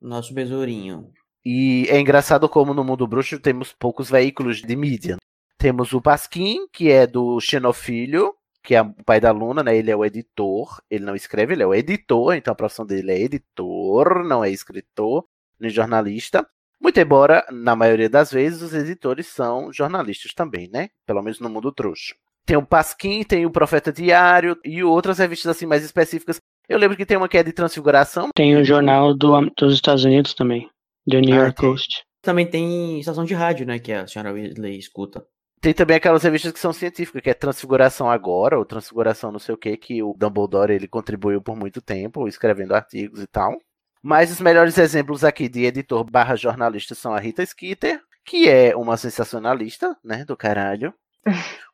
[0.00, 1.10] Nosso besourinho.
[1.44, 5.16] E é engraçado como no mundo bruxo temos poucos veículos de mídia.
[5.58, 9.76] Temos o Pasquim, que é do Xenofilho, que é o pai da Luna, né?
[9.76, 10.80] Ele é o editor.
[10.90, 14.50] Ele não escreve, ele é o editor, então a profissão dele é editor, não é
[14.50, 15.24] escritor,
[15.60, 16.46] nem jornalista.
[16.80, 20.88] Muito embora, na maioria das vezes, os editores são jornalistas também, né?
[21.06, 22.14] Pelo menos no mundo trouxa.
[22.46, 26.40] Tem o Pasquim, tem o Profeta Diário e outras revistas assim mais específicas.
[26.68, 28.30] Eu lembro que tem uma que é de transfiguração.
[28.34, 30.68] Tem o jornal do, dos Estados Unidos também,
[31.06, 31.60] do New Ah, York.
[31.60, 32.04] Post.
[32.22, 33.78] Também tem estação de rádio, né?
[33.78, 35.24] Que a senhora Weasley escuta.
[35.64, 39.54] Tem também aquelas revistas que são científicas, que é Transfiguração Agora, ou Transfiguração não sei
[39.54, 43.56] o que, que o Dumbledore ele contribuiu por muito tempo, escrevendo artigos e tal.
[44.02, 48.76] Mas os melhores exemplos aqui de editor barra jornalista são a Rita Skeeter, que é
[48.76, 50.92] uma sensacionalista, né, do caralho.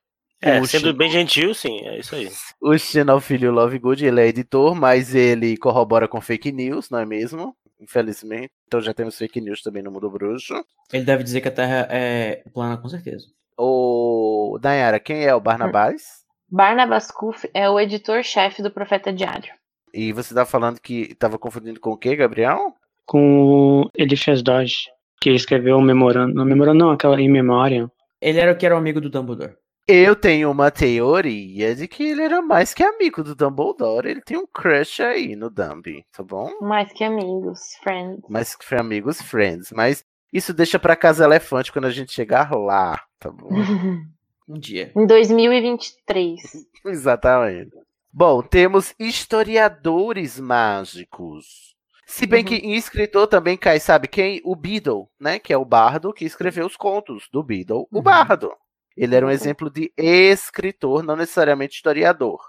[0.43, 2.31] É, O sendo Xen- bem gentil, sim, é isso aí.
[2.63, 7.55] O Xenofilho Lovegood, ele é editor, mas ele corrobora com fake news, não é mesmo?
[7.79, 8.51] Infelizmente.
[8.67, 10.55] Então já temos fake news também no mundo bruxo.
[10.91, 13.27] Ele deve dizer que a Terra é plana, com certeza.
[13.63, 16.25] O Dayara, quem é o Barnabás?
[16.51, 19.53] Barnabas Cuff é o editor-chefe do Profeta Diário.
[19.93, 22.73] E você tá falando que tava confundindo com o quê, Gabriel?
[23.05, 24.89] Com o Eliphas Dodge,
[25.21, 26.33] que escreveu o memorando.
[26.33, 27.91] Não, memorando não, aquela In Memoriam.
[28.19, 29.55] Ele era o que era o amigo do Dumbledore.
[29.87, 34.09] Eu tenho uma teoria de que ele era mais que amigo do Dumbledore.
[34.09, 36.51] Ele tem um crush aí no Dumby, tá bom?
[36.63, 38.23] Mais que amigos, friends.
[38.27, 39.71] Mais que amigos, friends.
[39.73, 43.51] Mas isso deixa pra casa elefante quando a gente chegar lá, tá bom?
[44.51, 44.91] Um dia.
[44.97, 46.67] Em 2023.
[46.85, 47.71] Exatamente.
[48.13, 51.77] Bom, temos historiadores mágicos.
[52.05, 54.41] Se bem que em escritor também cai, sabe quem?
[54.45, 55.39] O Beadle, né?
[55.39, 58.53] Que é o bardo que escreveu os contos do Beadle, o bardo.
[58.97, 62.41] Ele era um exemplo de escritor, não necessariamente historiador.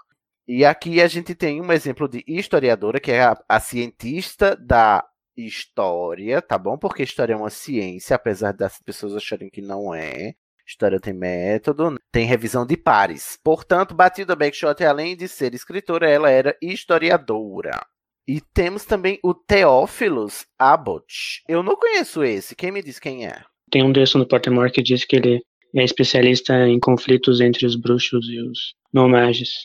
[0.48, 5.04] E aqui a gente tem um exemplo de historiadora, que é a, a cientista da
[5.36, 6.76] história, tá bom?
[6.76, 10.34] Porque história é uma ciência, apesar das pessoas acharem que não é.
[10.66, 13.38] História tem método, tem revisão de pares.
[13.42, 17.80] Portanto, Batilda Bagshot, além de ser escritora, ela era historiadora.
[18.26, 21.42] E temos também o Theophilus Abbott.
[21.48, 22.54] Eu não conheço esse.
[22.54, 23.42] Quem me diz quem é?
[23.70, 25.42] Tem um texto no Pottermore que diz que ele
[25.74, 29.62] é especialista em conflitos entre os bruxos e os não-magis.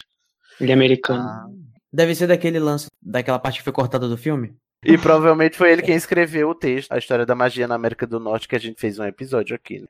[0.60, 1.22] Ele é americano.
[1.22, 1.46] Ah.
[1.94, 4.56] Deve ser daquele lance, daquela parte que foi cortada do filme?
[4.84, 8.20] E provavelmente foi ele quem escreveu o texto, a história da magia na América do
[8.20, 9.80] Norte, que a gente fez um episódio aqui.
[9.80, 9.88] Né?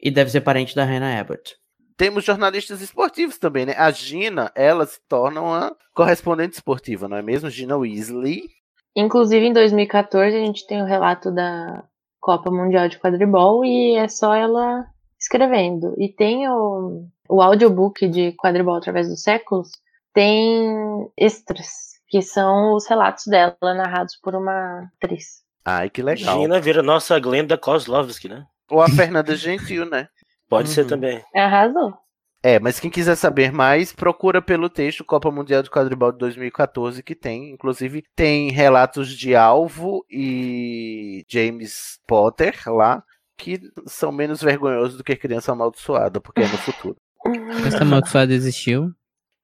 [0.00, 1.56] E deve ser parente da Hannah Abbott.
[1.96, 3.74] Temos jornalistas esportivos também, né?
[3.76, 7.50] A Gina, ela se torna uma correspondente esportiva, não é mesmo?
[7.50, 8.48] Gina Weasley.
[8.96, 11.84] Inclusive, em 2014, a gente tem o relato da
[12.18, 14.86] Copa Mundial de Quadribol e é só ela
[15.18, 15.94] escrevendo.
[15.98, 19.70] E tem o, o audiobook de Quadribol através dos séculos,
[20.14, 25.42] tem extras, que são os relatos dela narrados por uma atriz.
[25.64, 26.40] Ai, que legal.
[26.40, 28.44] Gina vira nossa Glenda Kozlovski, né?
[28.68, 30.08] Ou a Fernanda Gentil, né?
[30.48, 31.24] Pode ser também.
[31.34, 31.94] Arrasou.
[32.42, 37.02] É, mas quem quiser saber mais, procura pelo texto Copa Mundial de Quadribol de 2014,
[37.02, 43.04] que tem, inclusive, tem relatos de Alvo e James Potter lá,
[43.36, 46.96] que são menos vergonhosos do que Criança Amaldiçoada, porque é no futuro.
[47.66, 48.90] Essa amaldiçoada existiu.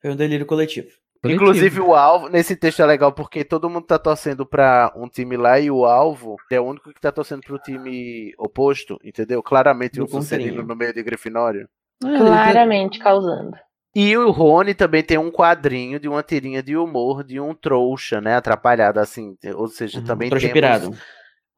[0.01, 0.89] Foi um delírio coletivo.
[1.27, 1.45] Coletivo.
[1.45, 5.37] Inclusive o alvo, nesse texto é legal porque todo mundo tá torcendo pra um time
[5.37, 9.43] lá e o alvo é o único que tá torcendo pro time oposto, entendeu?
[9.43, 11.69] Claramente o Sonserino no meio de Grifinório.
[12.01, 13.57] Claramente causando.
[13.95, 18.21] E o Rony também tem um quadrinho de uma tirinha de humor de um trouxa,
[18.21, 18.37] né?
[18.37, 19.37] Atrapalhado, assim.
[19.55, 20.31] Ou seja, também Uhum.
[20.31, 20.53] trouxa temos...
[20.53, 20.97] pirado.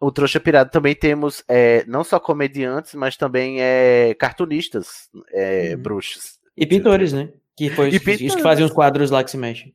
[0.01, 6.39] O trouxa pirado também temos é, não só comediantes, mas também é, cartunistas é, bruxos.
[6.57, 7.29] E pintores, né?
[7.59, 9.75] Que foi E isso, isso que fazem os quadros lá que se mexem.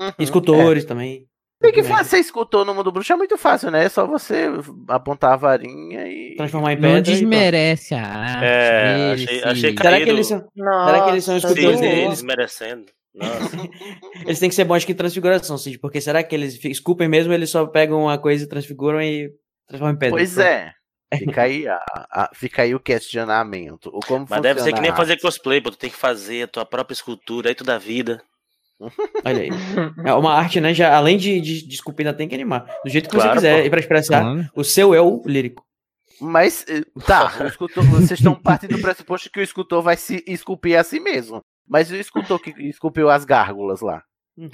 [0.00, 1.26] Uhum, Escultores também.
[1.62, 3.84] Tem que fazer escultor no mundo bruxo é muito fácil, né?
[3.84, 4.46] É só você
[4.88, 6.34] apontar a varinha e.
[6.36, 6.98] Transformar em Não pedra.
[6.98, 8.44] e desmerece a arte.
[8.44, 11.92] É, achei- achei Será que eles são, Nossa, será que eles são Sim, escultores Deus.
[11.94, 12.10] deles?
[12.10, 12.86] desmerecendo.
[13.14, 13.56] Nossa.
[14.24, 17.50] Eles têm que ser bons que transfiguração, Cid, porque será que eles esculpem mesmo, eles
[17.50, 19.28] só pegam uma coisa e transfiguram e
[19.68, 20.16] transformam em pedra?
[20.16, 20.72] Pois é.
[21.18, 21.76] Fica aí, a,
[22.10, 23.88] a- fica aí o questionamento.
[23.92, 25.70] O como Mas deve ser que nem fazer cosplay, pô.
[25.70, 28.22] Tu tem que fazer a tua própria escultura aí toda a vida.
[29.24, 29.50] Olha aí.
[30.06, 30.72] É uma arte, né?
[30.72, 32.64] Já, além de, de, de esculpir, ainda tem que animar.
[32.84, 33.60] Do jeito que você Claro, quiser.
[33.60, 33.66] pô.
[33.66, 34.50] E pra expressar, Claro.
[34.54, 35.64] o seu eu lírico.
[36.20, 40.22] Mas, eh, tá, o escultor, vocês estão partindo do pressuposto que o escultor vai se
[40.26, 41.42] esculpir a si mesmo.
[41.68, 44.02] Mas e o escultor que esculpiu as gárgulas lá?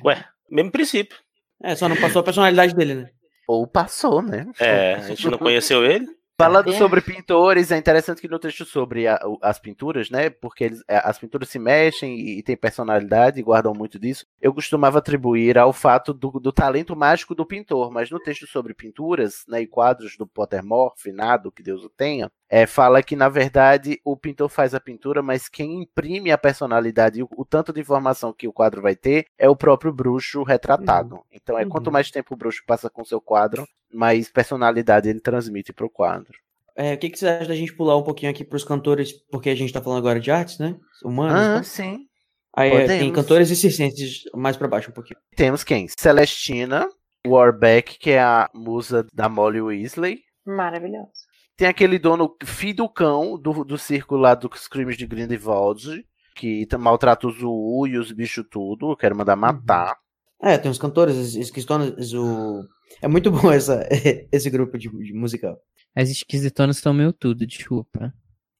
[0.04, 1.16] Ué, mesmo princípio.
[1.62, 3.10] É, só não passou a personalidade dele, né?
[3.48, 4.46] Ou passou, né?
[4.60, 6.06] É, a gente não conheceu ele.
[6.38, 6.76] Falando É.
[6.76, 10.28] sobre pintores, é interessante que no texto sobre a- as pinturas, né?
[10.28, 14.26] Porque eles, é, as pinturas se mexem e, e têm personalidade e guardam muito disso.
[14.38, 18.74] Eu costumava atribuir ao fato do, do talento mágico do pintor, mas no texto sobre
[18.74, 23.30] pinturas né, e quadros do Pottermore, finado, que Deus o tenha, é, fala que na
[23.30, 27.72] verdade o pintor faz a pintura, mas quem imprime a personalidade e o, o tanto
[27.72, 31.18] de informação que o quadro vai ter é o próprio bruxo retratado.
[31.32, 31.94] Então é quanto Uhum.
[31.94, 36.38] mais tempo o bruxo passa com seu quadro, mais personalidade ele transmite para o quadro.
[36.76, 39.48] É, o que, que você acha da gente pular um pouquinho aqui pros cantores, porque
[39.48, 40.76] a gente tá falando agora de artes, né?
[41.02, 41.46] Humanas.
[41.46, 41.62] Ah, tá?
[41.62, 42.06] sim.
[42.54, 45.18] Aí é, tem cantores e circenses mais pra baixo um pouquinho.
[45.34, 45.86] Temos quem?
[45.98, 46.88] Celestina
[47.26, 50.20] Warbeck, que é a musa da Molly Weasley.
[50.46, 51.10] Maravilhoso.
[51.56, 56.04] Tem aquele dono filho do cão do, do circo lá dos crimes de Grindelwald,
[56.34, 58.94] que maltrata os Uu e os bichos tudo.
[58.96, 59.18] Quero Uhum.
[59.18, 59.96] mandar matar.
[60.40, 62.62] É, tem os cantores, os esquistões, o...
[63.02, 63.86] É muito bom essa,
[64.32, 65.58] esse grupo de, de musical.
[65.94, 68.12] As esquisitonas estão meio tudo, desculpa.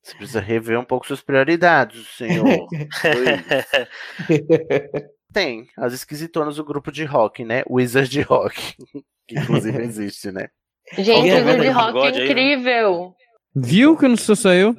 [0.02, 2.46] Você precisa rever um pouco suas prioridades, senhor.
[5.32, 7.62] Tem, as esquisitonas do grupo de rock, né?
[7.68, 8.74] Wizard de rock.
[9.26, 10.48] Que inclusive existe, né?
[10.96, 12.24] Gente, o verdade, de rock é né?
[12.24, 13.14] incrível.
[13.54, 14.74] Viu que não sou só eu?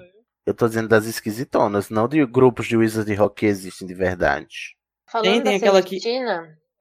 [0.45, 3.93] Eu tô dizendo das esquisitonas, não de grupos de Wizard de rock que existem de
[3.93, 4.47] verdade.
[5.11, 5.99] Falando Tem- tem da aquela que-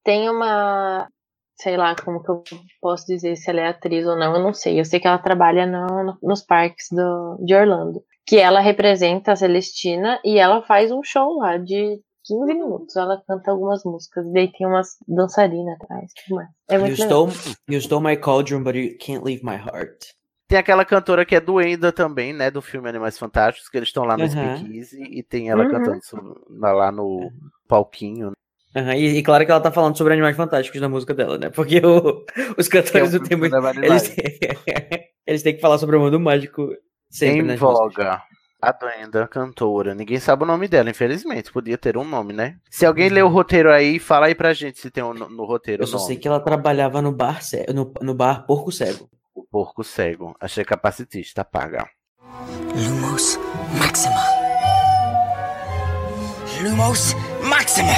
[0.04, 1.08] tem uma.
[1.58, 2.42] Sei lá como que eu
[2.80, 4.78] posso dizer se ela é atriz ou não, eu não sei.
[4.78, 8.02] Eu sei que ela trabalha no- no- nos parques do, de Orlando.
[8.28, 12.96] que ela representa a Celestina e ela faz um show lá de 15 minutos.
[12.96, 16.10] Ela canta algumas músicas, e daí tem umas dançarinas atrás.
[16.68, 17.28] É You muito legal.
[17.30, 20.06] stole, you stole my cauldron, but you can't leave my heart.
[20.48, 22.50] Tem aquela cantora que é doenda também, né?
[22.50, 24.56] Do filme Animais Fantásticos, que eles estão lá no Aham.
[24.56, 25.70] Speakeasy e tem ela Uhum.
[25.70, 26.16] cantando isso
[26.50, 27.30] lá, lá no
[27.68, 28.32] palquinho.
[28.74, 31.48] Aham, e, e claro que ela tá falando sobre animais fantásticos na música dela, né?
[31.50, 32.24] Porque o-
[32.58, 33.44] os cantores é do o tempo.
[33.46, 34.14] Eles,
[35.26, 36.68] eles têm que falar sobre o mundo mágico
[37.10, 37.56] sempre, em né?
[37.56, 37.72] músicas.
[37.78, 38.22] voga.
[38.60, 39.94] A doenda cantora.
[39.94, 41.52] Ninguém sabe o nome dela, infelizmente.
[41.52, 42.56] Podia ter um nome, né?
[42.70, 45.44] Se alguém lê o roteiro aí, fala aí pra gente se tem um no, no
[45.44, 46.06] roteiro Eu só nome.
[46.08, 47.40] sei que ela trabalhava no bar,
[47.74, 49.08] no, no bar Porco Cego.
[49.34, 50.34] O porco cego.
[50.40, 51.86] Achei capacitista, paga.
[52.74, 53.38] Lumos
[53.78, 54.16] Maxima.
[56.62, 57.14] Lumos
[57.48, 57.92] Maxima.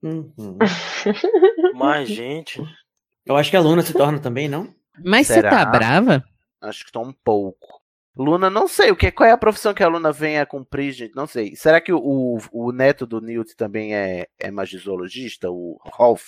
[0.06, 0.58] Uhum.
[1.76, 2.62] Mas, gente.
[3.26, 4.74] Eu acho que a Luna se torna também, não?
[5.04, 5.50] Mas Será?
[5.50, 6.24] você tá brava?
[6.62, 7.82] Acho que tô um pouco.
[8.18, 8.92] Luna, não sei.
[8.92, 11.16] O que, qual é a profissão que a Luna vem a cumprir, gente?
[11.16, 11.56] Não sei.
[11.56, 15.50] Será que o, o, o neto do Newt também é, é magizoologista?
[15.50, 16.24] O Rolf?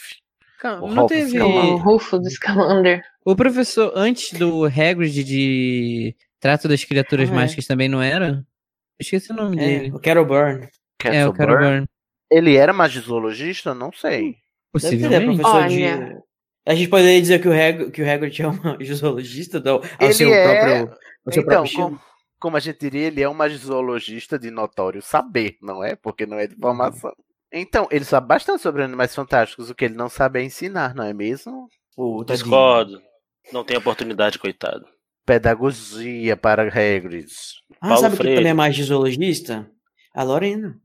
[0.60, 1.30] Calma, O não Ralph teve.
[1.38, 1.74] Scamander.
[1.74, 3.04] O Rufo do Scamander.
[3.24, 7.36] O professor, antes do Hagrid de Trato das Criaturas Ah, é.
[7.36, 8.44] Mágicas, também não era?
[9.00, 9.92] Esqueci o nome É, dele.
[9.94, 10.68] o Carol Byrne.
[11.06, 11.88] É, o Carol Byrne.
[12.30, 13.74] Ele era magizoologista?
[13.74, 14.36] Não sei.
[14.74, 15.42] Deve ser, né, Possivelmente.
[15.42, 16.28] professor de...
[16.68, 18.54] A gente poderia dizer que o, Hag que o Hagrid é um
[18.94, 22.02] zoologista ao, ao Ele seu é- próprio, ao seu Então, próprio como,
[22.40, 25.96] como a gente diria, ele é um magizoologista de notório saber, não é?
[25.96, 27.14] Porque não é de formação.
[27.54, 29.70] Então, ele sabe bastante sobre animais fantásticos.
[29.70, 31.70] O que ele não sabe é ensinar, não é mesmo?
[31.96, 32.22] O.
[32.26, 33.02] Discordo.
[33.54, 34.86] Não tem oportunidade, coitado.
[35.26, 37.28] Pedagogia para Hagrid.
[37.80, 38.36] Ah, Paulo sabe Freire.
[38.38, 39.70] também é mais zoologista?
[40.14, 40.78] A Lorena.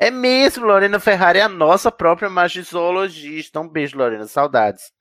[0.00, 3.60] É mesmo, Lorena Ferrari é a nossa própria magizoologista.
[3.60, 4.92] Um beijo, Lorena, saudades.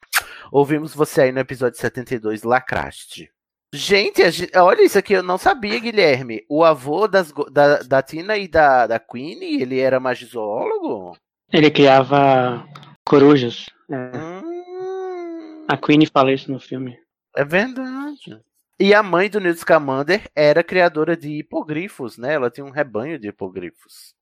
[0.51, 3.31] Ouvimos você aí no episódio 72, Lacraste.
[3.73, 4.21] Gente,
[4.55, 6.43] olha isso aqui, eu não sabia, Guilherme.
[6.49, 11.15] O avô das da, da Tina e da, da Queen, ele era magizoólogo?
[11.53, 12.67] Ele criava
[13.05, 13.67] corujas.
[13.89, 14.17] É.
[14.17, 16.97] Hum, A Queen fala isso no filme.
[17.37, 18.41] é verdade.
[18.79, 22.33] E a mãe do Newt Scamander era criadora de hipogrifos, né?
[22.33, 24.15] Ela tinha um rebanho de hipogrifos.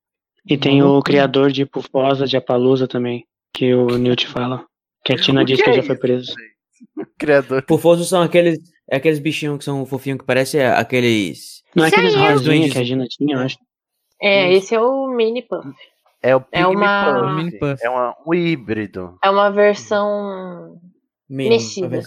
[0.49, 4.65] E tem o criador de Pufosa de Apalusa também, que o Newt fala.
[5.03, 6.33] Que a Tina diz que que é ele já foi preso.
[7.17, 7.63] Criador.
[7.63, 11.63] Pufosos são aqueles, é aqueles bichinhos que são fofinhos que parecem aqueles.
[11.75, 12.73] Não é aqueles rosinha duendes.
[12.73, 13.57] que a Gina tinha, eu acho.
[14.21, 15.67] É, esse é o Mini Puff.
[16.21, 17.33] É o É uma-.
[17.35, 17.77] Mini Puff.
[17.83, 19.17] É uma- um híbrido.
[19.23, 20.79] É uma versão
[21.29, 22.01] Mini, mexida.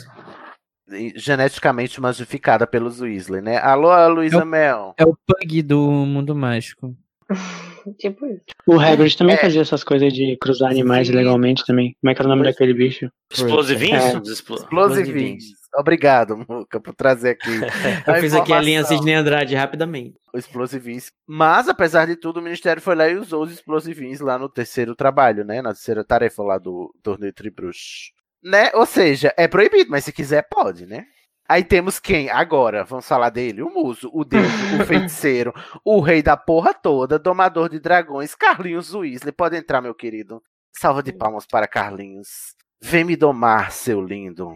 [1.16, 3.58] geneticamente modificada pelos Weasley, né?
[3.58, 4.94] Alô, Luísa É o- Mel.
[4.98, 6.94] É o Pug do Mundo Mágico.
[7.98, 8.42] Tipo isso.
[8.66, 9.38] O Hagrid também É.
[9.38, 11.12] fazia essas coisas de cruzar animais Sim.
[11.14, 11.94] ilegalmente também.
[12.00, 13.10] Como é que era o nome Pois- daquele bicho?
[13.32, 14.02] Explosivinhos?
[14.04, 14.18] É.
[14.18, 15.44] Explosivins.
[15.76, 17.48] Obrigado, Muca, por trazer aqui.
[18.06, 18.84] Eu fiz aqui a linha.
[18.84, 20.14] Sidney Andrade rapidamente.
[20.34, 21.10] Explosivins.
[21.28, 24.96] Mas, apesar de tudo, o Ministério foi lá e usou os explosivins lá no terceiro
[24.96, 25.62] trabalho, né?
[25.62, 28.10] Na terceira tarefa lá do torneio Tribruxo.
[28.42, 28.70] Né?
[28.74, 31.04] Ou seja, é proibido, mas se quiser, pode, né?
[31.50, 32.30] Aí temos quem?
[32.30, 33.60] Agora, vamos falar dele.
[33.60, 34.46] O Muso, o Deus,
[34.80, 35.52] o feiticeiro,
[35.84, 39.32] o rei da porra toda, domador de dragões, Carlinhos Weasley.
[39.32, 40.40] Pode entrar, meu querido.
[40.72, 42.54] Salva de palmas para Carlinhos.
[42.80, 44.54] Vem me domar, seu lindo.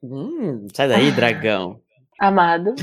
[0.00, 1.80] Hum, sai daí, dragão.
[2.16, 2.76] Amado.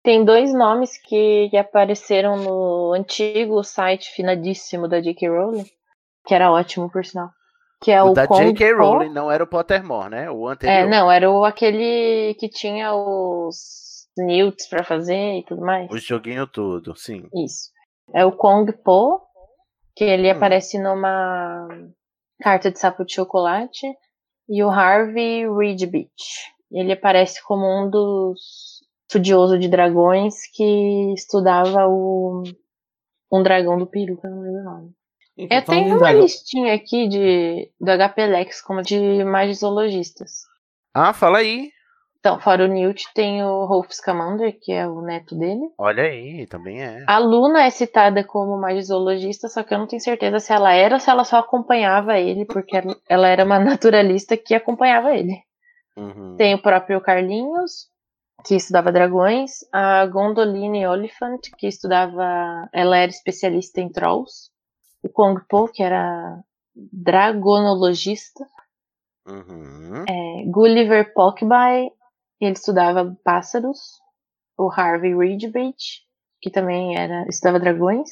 [0.00, 5.28] Tem dois nomes que, que apareceram no antigo site finadíssimo da J.K.
[5.28, 5.66] Rowling,
[6.24, 7.30] que era ótimo, por sinal.
[7.80, 8.74] Que é o o, da Kong J.K.
[8.74, 8.80] Po.
[8.80, 10.30] Rowling não era o Pottermore, né?
[10.30, 10.86] O anterior.
[10.86, 15.90] É, não, era o, aquele que tinha os newts pra fazer e tudo mais.
[15.90, 17.28] O joguinho todo, sim.
[17.34, 17.70] Isso.
[18.14, 19.20] É o Kong Po,
[19.94, 20.36] que ele Hum.
[20.36, 21.68] aparece numa
[22.40, 23.86] carta de sapo de chocolate,
[24.48, 25.46] e o Harvey
[25.86, 26.54] Beach.
[26.70, 32.42] Ele aparece como um dos estudiosos de dragões que estudava o
[33.32, 34.94] um dragão do peru, que eu não lembro o nome.
[35.36, 40.42] Eu em tenho uma listinha aqui de, do HP Lex como de magizologistas.
[40.94, 41.70] Ah, fala aí.
[42.18, 45.60] Então, fora o Newt, tem o Rolf Scamander, que é o neto dele.
[45.78, 47.04] Olha aí, também é.
[47.06, 50.94] A Luna é citada como magizologista, só que eu não tenho certeza se ela era
[50.94, 55.36] ou se ela só acompanhava ele, porque ela- ela era uma naturalista que acompanhava ele.
[55.96, 56.34] Uhum.
[56.36, 57.86] Tem o próprio Carlinhos,
[58.44, 62.68] que estudava dragões, a Gondoline Oliphant, que estudava.
[62.72, 64.50] Ela era especialista em trolls,
[65.06, 66.42] o Kong Po, que era
[66.74, 68.44] dragonologista,
[69.26, 70.04] Uhum.
[70.08, 71.90] é, Gulliver Pockby,
[72.40, 73.78] ele estudava pássaros,
[74.56, 76.04] o Harvey Ridgebait,
[76.40, 78.08] que também era estudava dragões,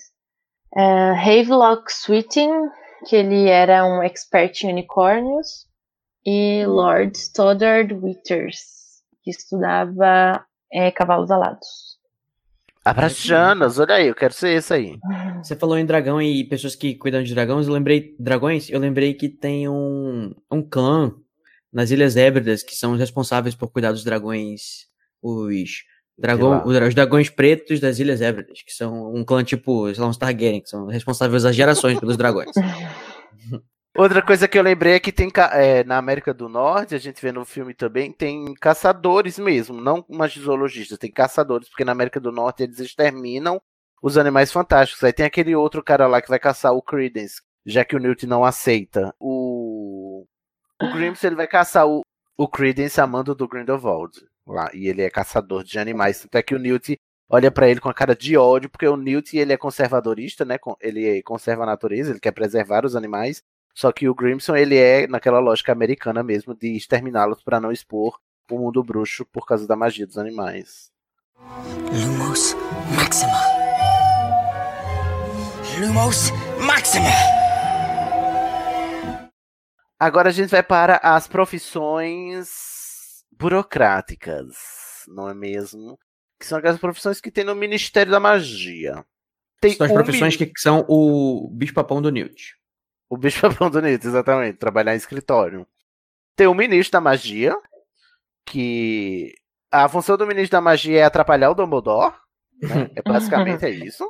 [0.77, 0.81] é,
[1.13, 2.51] Havelock Sweeting,
[3.07, 5.69] que ele era um expert em unicórnios,
[6.27, 11.94] e Lord Stoddard Withers, que estudava é, cavalos alados.
[12.85, 14.99] Abraxanas, olha aí, eu quero ser esse aí.
[15.43, 19.15] Você falou em dragão e pessoas que cuidam de dragões, eu lembrei dragões, eu lembrei
[19.15, 21.15] que tem um, um clã
[21.73, 24.87] nas Ilhas Hébridas que são os responsáveis por cuidar dos dragões,
[25.23, 25.83] os
[26.19, 30.19] dragão, os, dragões pretos das Ilhas Hébridas, que são um clã tipo, sei lá, uns
[30.19, 32.51] Targaryen, que são responsáveis há gerações pelos dragões.
[33.97, 37.23] Outra coisa que eu lembrei é que tem é, na América do Norte, a gente
[37.23, 42.33] vê no filme também, tem caçadores mesmo, não magizologistas, tem caçadores, porque na América do
[42.33, 43.63] Norte eles exterminam
[44.03, 45.05] os animais fantásticos.
[45.05, 48.27] Aí tem aquele outro cara lá que vai caçar o Credence, já que o Newt
[48.27, 49.15] não aceita.
[49.21, 50.27] O,
[50.83, 52.03] o Grimms, ele vai caçar o,
[52.37, 56.55] o Credence amando do Grindelwald lá, e ele é caçador de animais, tanto é que
[56.55, 59.57] o Newt olha pra ele com a cara de ódio, porque o Newt ele é
[59.57, 60.59] conservadorista, né?
[60.81, 63.41] Ele conserva a natureza, ele quer preservar os animais.
[63.75, 68.21] Só que o Grimson, ele é naquela lógica americana mesmo de exterminá-los para não expor
[68.49, 70.93] o mundo bruxo por causa da magia dos animais.
[71.37, 72.55] Lumos
[72.97, 73.33] Maxima.
[75.81, 76.31] Lumos
[76.65, 77.11] Maxima.
[79.99, 84.55] Agora a gente vai para as profissões burocráticas,
[85.09, 85.99] não é mesmo?
[86.39, 89.05] Que são aquelas profissões que tem no Ministério da Magia.
[89.61, 92.55] Tem São as um profissões que são o bicho-papão do Newt.
[93.15, 94.59] O bicho papão do Nito, exatamente.
[94.59, 95.67] Trabalhar em escritório.
[96.37, 97.57] Tem o ministro da magia,
[98.45, 99.33] que
[99.71, 102.13] a função do ministro da magia é atrapalhar o Dumbledore.
[102.61, 102.91] né?
[102.97, 104.09] É basicamente é isso.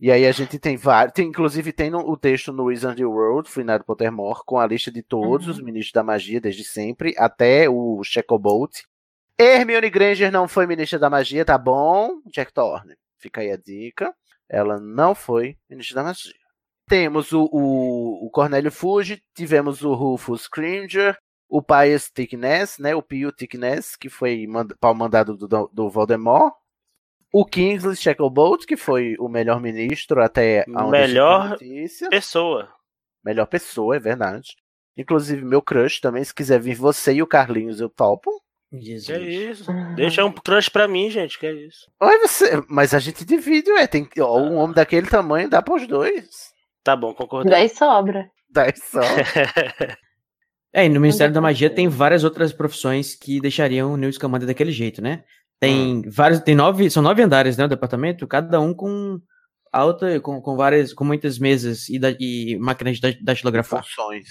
[0.00, 1.12] E aí a gente tem vários.
[1.14, 5.02] Tem, inclusive tem no- o texto no Wizarding World, Finado Pottermore, com a lista de
[5.02, 8.82] todos os ministros da magia desde sempre, até o Shacklebolt.
[9.38, 12.20] Hermione Granger não foi ministra da magia, tá bom?
[12.32, 12.96] Jack Thorne.
[13.18, 14.14] Fica aí a dica.
[14.48, 16.34] Ela não foi ministra da magia.
[16.88, 21.16] Temos o, o, o Cornélio Fuji, tivemos o Rufus Cringer,
[21.48, 26.52] o Pius Thickness, né, o Pio Thickness, que foi manda, pau mandado do, do Voldemort,
[27.32, 32.08] o Kingsley Shacklebolt, que foi o melhor ministro até a Melhor notícia.
[32.08, 32.68] pessoa.
[33.24, 34.54] Melhor pessoa, é verdade.
[34.96, 38.30] Inclusive, meu crush também, se quiser vir você e o Carlinhos, eu topo.
[38.70, 39.72] Que é isso?
[39.96, 41.38] Deixa um crush pra mim, gente.
[41.38, 41.90] Que é isso?
[42.00, 43.86] Olha você, mas a gente divide, ué.
[43.86, 46.52] Tem, ó, um homem daquele tamanho dá pros dois.
[46.84, 47.50] Tá bom, concordei.
[47.50, 48.30] Daí sobra.
[48.50, 49.00] Daí só.
[50.76, 54.44] É, e no Ministério da Magia tem várias outras profissões que deixariam o Newt Scamander
[54.48, 55.22] daquele jeito, né?
[55.60, 59.20] Tem vários, tem nove, são nove andares, né, o departamento, cada um com
[59.72, 63.84] alta, com, com várias, com muitas mesas e, da, e máquinas de datilografar.
[63.84, 64.26] Funções.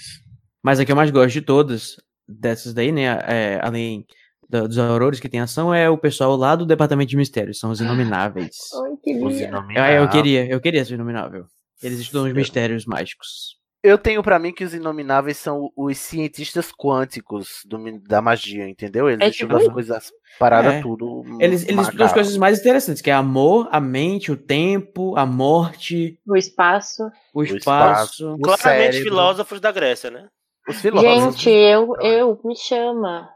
[0.62, 1.96] Mas a que eu mais gosto de todas,
[2.28, 4.04] dessas daí, né, é, além
[4.46, 7.70] da- dos aurores que tem ação, é o pessoal lá do departamento de mistérios, são
[7.70, 8.54] os inomináveis.
[8.84, 9.56] Ai, que Os lindo.
[9.76, 11.46] Ah, eu queria, eu queria ser inominável.
[11.82, 13.56] Eles estudam os mistérios mágicos.
[13.82, 19.10] Eu tenho pra mim que os inomináveis são os cientistas quânticos do da magia, entendeu?
[19.10, 20.80] Eles É estudam tipo as coisas, paradas É.
[20.80, 21.22] tudo.
[21.38, 25.26] Eles, eles estudam as coisas mais interessantes, que é amor, a mente, o tempo, a
[25.26, 27.02] morte, O espaço.
[27.34, 28.34] o espaço, espaço.
[28.34, 29.02] o Claramente cérebro.
[29.02, 30.28] filósofos da Grécia, né?
[30.66, 31.34] Os filósofos.
[31.36, 33.28] Gente, eu, eu, me chama.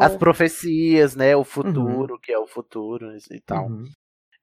[0.00, 1.36] As profecias, né?
[1.36, 3.66] O futuro, que é o futuro e tal.
[3.66, 3.84] Uhum.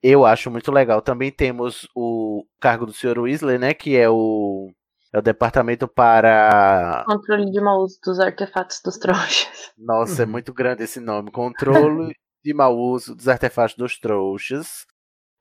[0.07, 1.01] Eu acho muito legal.
[1.01, 3.17] Também temos o cargo do Sr.
[3.17, 3.73] Weasley, né?
[3.73, 4.71] Que é o,
[5.11, 7.03] é o departamento para.
[7.07, 9.71] Controle de mau uso dos artefatos dos trouxas.
[9.75, 11.31] Nossa, é muito grande esse nome.
[11.31, 12.13] Controle
[12.45, 14.85] de mau uso dos artefatos dos trouxas.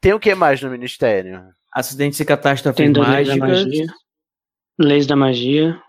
[0.00, 1.44] Tem o que mais no ministério?
[1.70, 3.66] Acidentes e catástrofes do Leis da mágicas.
[3.66, 3.86] Magia.
[4.78, 5.82] Leis da Magia.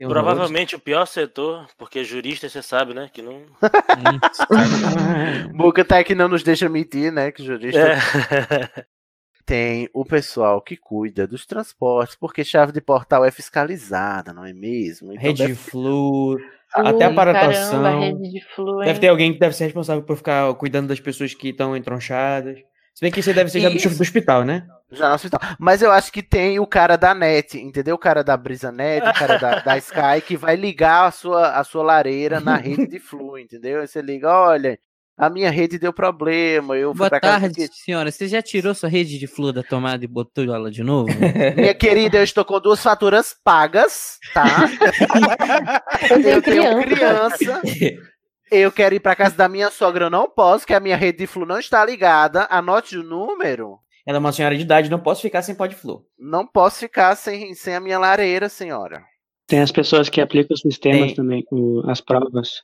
[0.00, 3.10] Tem um Provavelmente o pior setor, porque jurista você sabe, né?
[3.12, 3.42] Que não.
[5.54, 7.30] Boca até que não nos deixa mentir, né?
[7.30, 7.78] Que jurista.
[7.78, 8.84] É.
[9.44, 14.52] Tem o pessoal que cuida dos transportes, porque chave de portal é fiscalizada, não é
[14.54, 15.12] mesmo?
[15.12, 16.38] Então Rede de deve- flu,
[16.72, 17.82] até a paratação.
[17.82, 18.84] Caramba?
[18.84, 22.58] Deve ter alguém que deve ser responsável por ficar cuidando das pessoas que estão entronchadas.
[22.94, 23.82] Se bem que isso deve ser já do Isso.
[23.84, 24.66] chefe do hospital, né?
[24.92, 25.40] Já hospital.
[25.58, 27.94] Mas eu acho que tem o cara da net, entendeu?
[27.94, 31.52] O cara da Brisa Net, o cara da, da Sky, que vai ligar a sua,
[31.52, 33.80] a sua lareira na rede de flu, entendeu?
[33.80, 34.78] Aí você liga, olha,
[35.16, 38.10] a minha rede deu problema, eu Boa pra casa tarde, senhora.
[38.10, 41.10] Você já tirou sua rede de flor da tomada e botou ela de novo?
[41.54, 44.46] Minha querida, eu estou com duas faturas pagas, tá?
[46.10, 47.36] Eu tenho eu tenho criança.
[47.36, 48.10] criança.
[48.50, 51.18] Eu quero ir pra casa da minha sogra, eu não posso, que a minha rede
[51.18, 52.48] de flu não está ligada.
[52.50, 53.78] Anote o número.
[54.06, 56.04] Ela é uma senhora de idade, não posso ficar sem pó de flor.
[56.18, 59.04] Não posso ficar sem, sem a minha lareira, senhora.
[59.46, 61.14] Tem as pessoas que aplicam os sistemas Tem.
[61.14, 62.62] também, o- as provas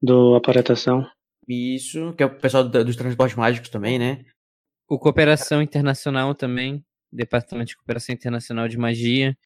[0.00, 1.04] do aparatação.
[1.46, 4.24] Isso, que é o pessoal do- dos transportes mágicos também, né?
[4.88, 9.36] O Cooperação Internacional também, Departamento de Cooperação Internacional de Magia,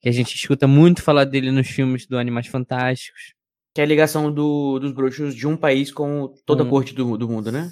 [0.00, 3.34] que a gente escuta muito falar dele nos filmes do Animais Fantásticos.
[3.74, 6.70] Que é a ligação do- dos bruxos de um país com toda a Hum.
[6.70, 7.70] corte do, do mundo, né?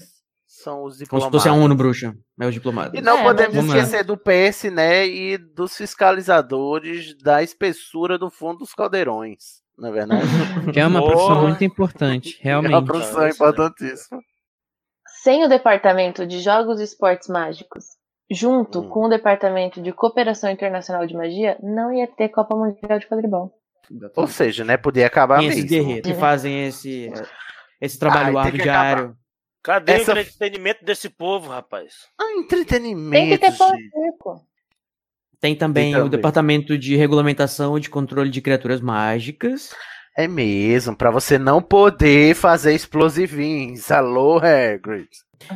[0.62, 1.32] São os Como se diplomatas.
[1.32, 2.94] fosse a ONU bruxa, é os diplomatas.
[2.98, 5.06] E não É, podemos mas- esquecer do PS, né?
[5.06, 9.60] E dos fiscalizadores da espessura do fundo dos caldeirões.
[9.78, 10.22] Não é verdade?
[10.74, 11.12] Que é uma Boa.
[11.12, 12.86] profissão muito importante, É uma realmente.
[12.86, 14.20] profissão importantíssima.
[15.22, 17.84] Sem o departamento de jogos e esportes mágicos,
[18.30, 18.88] junto Hum.
[18.88, 23.52] com o departamento de cooperação internacional de magia, não ia ter Copa Mundial de Quadribol.
[24.16, 24.76] Ou seja, né?
[24.76, 25.68] Podia acabar esses mesmo.
[25.68, 27.12] guerreiros que fazem esse,
[27.80, 29.16] esse trabalho tem árduo diário.
[29.62, 31.92] Cadê Essa- o entretenimento desse povo, rapaz?
[32.18, 34.46] Ah, Tem que entretenimento, ter circo.
[35.40, 36.10] Tem também Tem o também.
[36.10, 39.74] departamento de regulamentação e de controle de criaturas mágicas.
[40.16, 43.90] É mesmo, pra você não poder fazer explosivinhos.
[43.90, 45.08] Alô, Hagrid.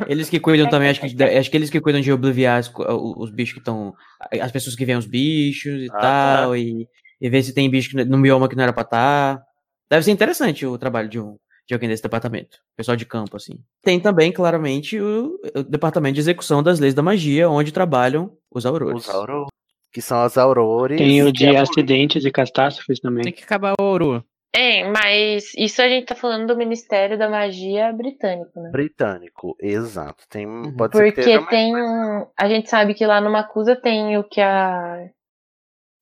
[0.07, 3.15] Eles que cuidam também, acho que, de- acho que eles que cuidam de obliviar co-
[3.17, 3.93] os bichos que estão.
[4.41, 6.55] As pessoas que veem os bichos e Ah, tal.
[6.55, 6.87] E,
[7.21, 9.43] e ver se tem bicho que- no bioma que não era pra estar.
[9.89, 11.37] Deve ser interessante o trabalho de, um,
[11.67, 12.59] de alguém desse departamento.
[12.77, 13.53] Pessoal de campo, assim.
[13.81, 18.65] Tem também, claramente, o, o departamento de execução das leis da magia, onde trabalham os
[18.65, 19.07] aurores.
[19.07, 19.47] Os aurores.
[19.91, 20.97] Que são as aurores.
[20.97, 23.23] Tem o que de é acidentes e catástrofes também.
[23.23, 24.23] Tem que acabar o ouro.
[24.57, 28.69] É, mas isso a gente tá falando do Ministério da Magia britânico, né?
[28.71, 29.53] britânico.
[29.59, 30.23] Exato.
[30.29, 30.73] Tem, Uhum.
[30.77, 31.75] pode ser que Porque tenha mais- tem.
[31.75, 35.09] um- A gente sabe que lá no Macusa tem o que a.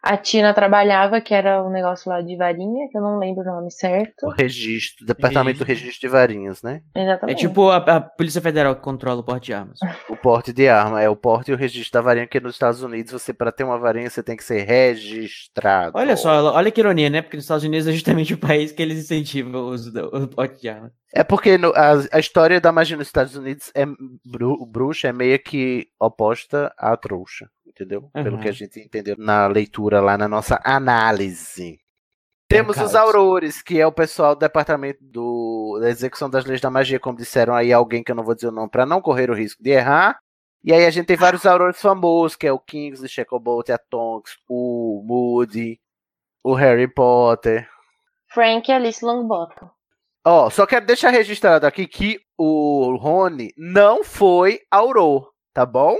[0.03, 3.45] A Tina trabalhava, que era o negócio lá de varinha, que eu não lembro o
[3.45, 4.25] nome certo.
[4.25, 6.81] O registro, departamento do registro de varinhas, né?
[6.93, 7.39] É Exatamente.
[7.39, 9.79] tipo a, a Polícia Federal que controla o porte de armas.
[10.09, 12.83] O porte de arma é o porte e o registro da varinha, porque nos Estados
[12.83, 15.97] Unidos, você, para ter uma varinha, você tem que ser registrado.
[15.97, 17.21] Olha só, olha que ironia, né?
[17.21, 20.27] Porque nos Estados Unidos é justamente o país que eles incentivam o uso do o
[20.27, 20.91] porte de armas.
[21.15, 23.85] É porque no- a, a história da magia nos Estados Unidos é
[24.25, 28.09] bru, bruxa é meio que oposta à trouxa, entendeu?
[28.11, 28.41] Pelo Uhum.
[28.41, 31.79] que a gente entendeu na leitura lá na nossa análise.
[32.47, 36.69] Temos os aurores, que é o pessoal do departamento do, da execução das leis da
[36.69, 39.29] magia, como disseram aí alguém que eu não vou dizer o nome para não correr
[39.29, 40.19] o risco de errar.
[40.63, 44.37] E aí a gente tem vários aurores famosos, que é o Kingsley, Shacklebolt, a Tonks,
[44.47, 45.79] o Moody,
[46.43, 47.67] o Harry Potter.
[48.31, 49.69] Frank e Alice Longbottom.
[50.25, 55.97] Ó, só quero deixar registrado aqui que o Rony não foi Auror, tá bom?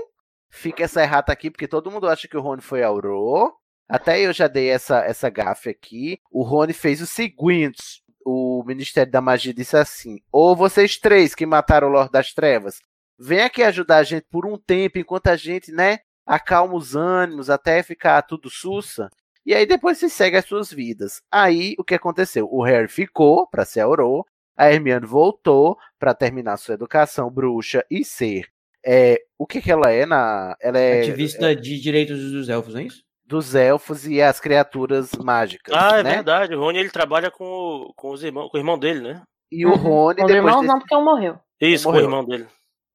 [0.50, 3.52] Fica essa errata aqui, porque todo mundo acha que o Rony foi Auror.
[3.86, 6.18] Até eu já dei essa, essa gafe aqui.
[6.30, 11.44] O Rony fez o seguinte: o Ministério da Magia disse assim: Ou vocês três que
[11.44, 12.80] mataram o Lorde das Trevas,
[13.18, 17.50] vem aqui ajudar a gente por um tempo, enquanto a gente, né, acalma os ânimos
[17.50, 19.10] até ficar tudo sussa.
[19.46, 21.20] E aí depois se segue as suas vidas.
[21.30, 22.48] Aí o que aconteceu?
[22.50, 24.24] O Harry ficou para ser Auror,
[24.56, 28.46] a Hermione voltou para terminar sua educação bruxa e ser
[28.86, 32.80] é, o que que ela é na ela é Ativista de direitos dos elfos, não
[32.80, 33.02] é isso?
[33.26, 36.10] dos elfos e as criaturas mágicas, Ah, é né?
[36.16, 36.54] verdade.
[36.54, 39.22] O Rony ele trabalha com, o- com os irmãos, com o irmão dele, né?
[39.50, 40.66] E o Rony Os depois irmãos desse...
[40.72, 41.38] não, porque um morreu.
[41.60, 42.06] Isso, com o Morreu.
[42.06, 42.46] irmão dele.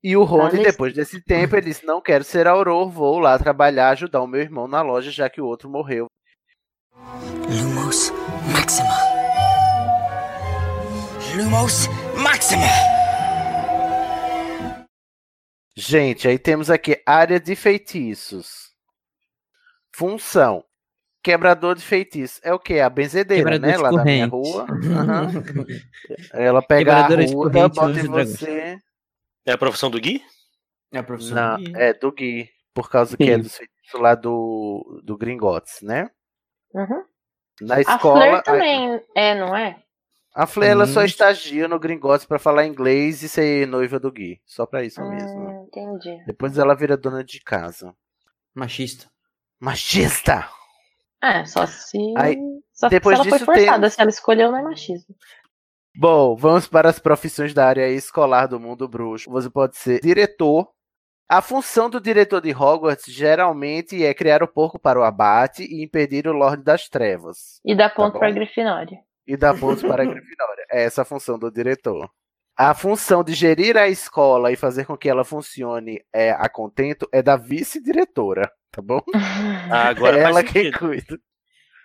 [0.04, 3.90] E o Rony, depois desse tempo, ele disse: Não quero ser Auror, vou lá trabalhar,
[3.90, 6.06] ajudar o meu irmão na loja, já que o outro morreu.
[7.04, 8.12] Lumos
[8.52, 8.98] Maxima.
[11.36, 11.88] Lumos
[12.22, 12.68] Maxima.
[15.76, 18.70] Gente, aí temos aqui área de feitiços.
[19.96, 20.64] Função.
[21.24, 22.40] Quebrador de feitiços.
[22.44, 22.80] É o que?
[22.80, 23.78] A benzedeira, Quebrador né?
[23.78, 24.66] Lá da minha rua.
[24.70, 25.32] Aham.
[26.34, 28.78] Ela pega a Quebradora de ruda, correntes, bota em você.
[29.46, 30.22] É a profissão do Gui?
[30.92, 31.74] É a profissão Não, do Gui.
[31.76, 32.50] é do Gui.
[32.74, 33.42] Por causa que é Sim.
[33.42, 36.10] dos feitiços lá do, do Gringotts, né?
[36.74, 37.04] Uhum.
[37.62, 38.22] Na A escola.
[38.22, 39.82] Fleur também é, não é?
[40.34, 41.06] A Fleur, ela só Hum.
[41.06, 44.40] estagia no Gringotts pra falar inglês e ser noiva do Gui.
[44.46, 45.40] Só pra isso mesmo.
[45.40, 46.24] Hum, entendi.
[46.26, 47.94] Depois ela vira dona de casa.
[48.56, 49.10] Machista.
[49.60, 50.48] Machista!
[51.22, 51.98] É, só se.
[52.18, 52.38] Aí,
[52.72, 55.14] só depois se ela foi disso forçada, tem- se ela escolheu, não é machismo.
[55.98, 59.30] Bom, vamos para as profissões da área escolar do mundo bruxo.
[59.30, 60.70] Você pode ser diretor.
[61.32, 65.84] A função do diretor de Hogwarts geralmente é criar o porco para o abate e
[65.84, 67.62] impedir o Lorde das Trevas.
[67.64, 68.20] E dá ponto bom.
[68.20, 68.98] pra Grifinória.
[69.28, 70.66] E dar pontos para a Grifinória.
[70.72, 72.10] É essa a função do diretor.
[72.58, 77.08] A função de gerir a escola e fazer com que ela funcione é, a contento
[77.14, 79.00] é da vice-diretora, tá bom?
[79.72, 80.80] Ah, agora é ela quem sentido.
[80.80, 81.20] cuida.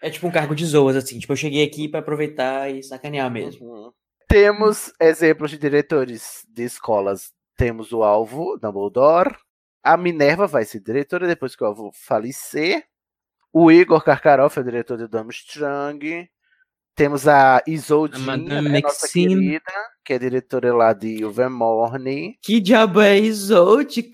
[0.03, 1.19] É tipo um cargo de zoas, assim.
[1.19, 3.67] Tipo, eu cheguei aqui pra aproveitar e sacanear mesmo.
[3.67, 3.93] Uhum.
[4.27, 7.31] Temos exemplos de diretores de escolas.
[7.57, 9.37] Temos o alvo, Dumbledore.
[9.83, 12.85] A Minerva vai ser diretora depois que o alvo falecer.
[13.53, 16.29] O Igor Karkaroff é o diretor de Durmstrang.
[16.97, 19.63] Temos a Isolde, Madame é nossa querida,
[20.05, 22.39] que é diretora lá de Ilvermorny.
[22.41, 24.11] Que diabo é Isolde?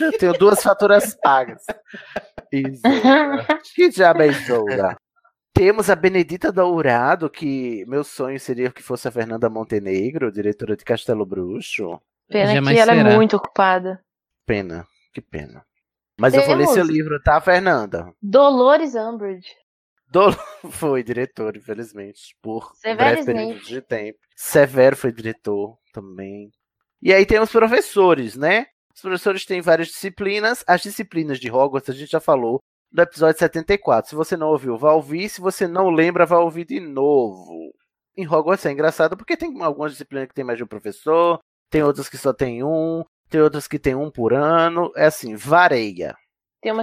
[0.00, 1.64] Eu tenho duas faturas pagas.
[2.52, 3.46] Isolda.
[3.74, 4.96] Que diabo é Isolda?
[5.52, 10.84] Temos a Benedita Dourado, que meu sonho seria que fosse a Fernanda Montenegro, diretora de
[10.84, 12.00] Castelo Bruxo.
[12.28, 13.10] Pena Jamais que ela será.
[13.10, 14.02] é muito ocupada.
[14.46, 15.64] Pena, que pena.
[16.18, 16.90] Mas eu vou ler seu Temos.
[16.90, 18.12] livro, tá, Fernanda?
[18.22, 19.48] Dolores Umbridge.
[20.10, 20.32] Dol
[20.70, 24.18] foi diretor, infelizmente, por um breve período de tempo.
[24.36, 26.50] Severo foi diretor também.
[27.02, 28.66] E aí tem os professores, né?
[28.94, 30.62] Os professores têm várias disciplinas.
[30.66, 32.60] As disciplinas de Hogwarts a gente já falou
[32.92, 34.10] no episódio 74.
[34.10, 35.28] Se você não ouviu, vá ouvir.
[35.28, 37.72] Se você não lembra, vá ouvir de novo.
[38.16, 41.38] Em Hogwarts é engraçado porque tem algumas disciplinas que tem mais de um professor,
[41.70, 44.90] tem outras que só tem um, tem outras que tem um por ano.
[44.96, 46.14] É assim, vareia.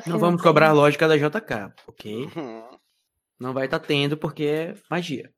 [0.07, 0.49] Não vamos tem.
[0.49, 2.29] cobrar a lógica da JK, ok?
[2.35, 2.63] Uhum.
[3.39, 5.29] Não vai estar tendo porque é magia.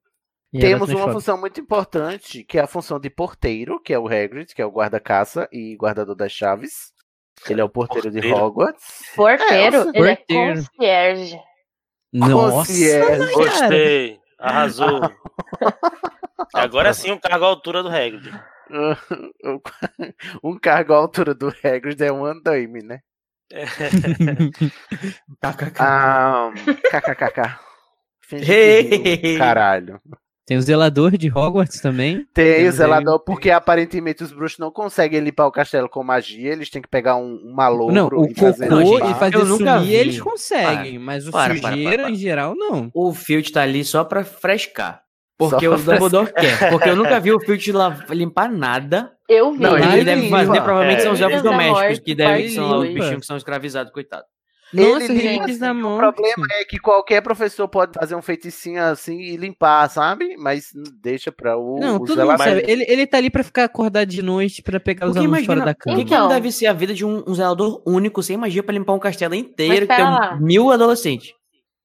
[0.53, 1.13] E Temos uma transforma.
[1.13, 4.65] função muito importante, que é a função de porteiro, que é o Hagrid, que é
[4.65, 6.91] o guarda-caça e guardador das chaves.
[7.47, 8.37] Ele é o porteiro, de Porteiro.
[8.43, 9.03] Hogwarts.
[9.15, 10.55] Porteiro, É, ele é porteiro.
[10.55, 11.39] concierge.
[12.11, 13.33] Nossa, Concierge.
[13.33, 14.19] Gostei.
[14.39, 15.01] Arrasou.
[16.53, 18.29] Agora sim um cargo à altura do Hagrid.
[20.43, 22.99] um cargo à altura do Hagrid é um andaime, né?
[25.79, 26.51] Ah,
[26.91, 27.57] kkkk.
[28.21, 29.99] Finge que riu, Caralho.
[30.49, 32.25] Tem o zelador de Hogwarts também.
[32.33, 36.03] Tem o Temos aí zelador, porque aparentemente os bruxos não conseguem limpar o castelo com
[36.03, 39.45] magia, eles têm que pegar um, um Não, o e fazer cocô e fazer Eu
[39.45, 39.93] sumir vi.
[39.93, 42.11] eles conseguem, mas o Para, para, sujeira para, para.
[42.11, 42.89] em geral não.
[42.95, 45.03] O Filt tá ali só pra frescar.
[45.37, 46.69] Porque Só o Dumbledore quer.
[46.71, 47.67] Porque eu nunca vi o Filt
[48.09, 49.11] limpar nada.
[49.29, 49.59] Eu vi.
[49.59, 50.15] Não, ele ele limpa.
[50.15, 52.99] deve fazer, provavelmente são os É, elfos domésticos, que devem são os limpa.
[53.01, 54.23] bichinhos que são escravizados, coitado.
[54.73, 55.81] Nossa, Ele limpa, da sim.
[55.83, 60.35] O problema é que qualquer professor pode fazer um feiticinho assim e limpar, sabe?
[60.37, 60.65] Mas
[61.01, 62.63] deixa pra o, Não, o todo mundo sabe.
[62.67, 65.65] Ele, ele tá ali pra ficar acordado de noite pra pegar os Porque alunos fora
[65.65, 65.95] da cama.
[65.95, 66.29] o que, que não Então.
[66.35, 69.33] deve ser a vida de um, um zelador único, sem magia, pra limpar um castelo
[69.33, 70.35] inteiro, que tem um- lá.
[70.39, 71.33] mil adolescentes.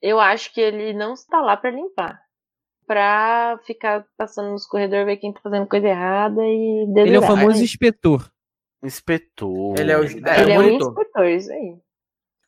[0.02, 2.18] Eu acho que ele não está lá pra limpar.
[2.86, 6.92] Pra ficar passando nos corredores, ver quem tá fazendo coisa errada e Ele é o
[6.92, 7.22] delirar.
[7.26, 8.28] famoso inspetor.
[8.84, 9.74] Inspetor.
[9.78, 10.20] Ele é o- Ele
[10.52, 10.88] é um monitor.
[10.92, 11.76] inspetor, isso aí.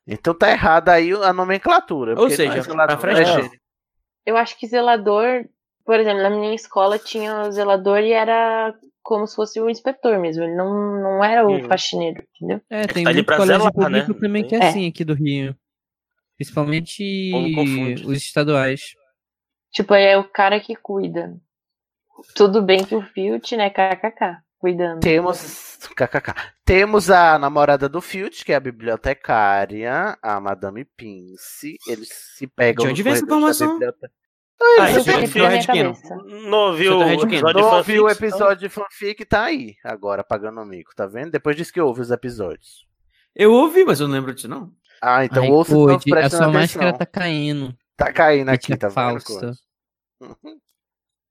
[0.07, 2.19] Então tá errada aí a nomenclatura.
[2.19, 3.51] Ou seja, é zelador, pra é.
[4.25, 5.45] Eu acho que zelador,
[5.85, 10.19] por exemplo, na minha escola tinha o zelador e era como se fosse o inspetor
[10.19, 10.45] mesmo.
[10.45, 11.69] Ele não, não era o Uhum.
[11.69, 12.61] faxineiro, entendeu?
[12.71, 14.19] É, tem tá muito colégio zelar, público né?
[14.21, 14.69] também que é É.
[14.69, 15.57] assim aqui do Rio.
[16.37, 17.03] Principalmente
[18.05, 18.81] os estaduais.
[19.73, 21.37] Tipo, é o cara que cuida.
[22.35, 25.01] Tudo bem que o Filt, né, kkk, cuidando.
[25.01, 25.79] Temos.
[25.95, 26.35] KKK.
[26.65, 31.77] Temos a namorada do Filch, que é a bibliotecária, a Madame Pince.
[31.87, 33.79] Eles se pegam De onde vem essa informação?
[34.79, 36.17] Ah, Isso foi é Red cabeça.
[36.17, 38.29] Não ouviu tá o red episódio de Não ouviu o então?
[38.29, 41.31] episódio de fanfic, tá aí, agora, pagando amigo, tá vendo?
[41.31, 42.87] Depois diz que ouve os episódios.
[43.35, 44.73] Eu ouvi, mas eu não lembro disso, não.
[45.03, 46.53] Ah, então Ai, ouça Code, novo, a sua atenção.
[46.53, 47.77] máscara tá caindo.
[47.97, 50.57] Tá caindo aqui, Tia tá vendo?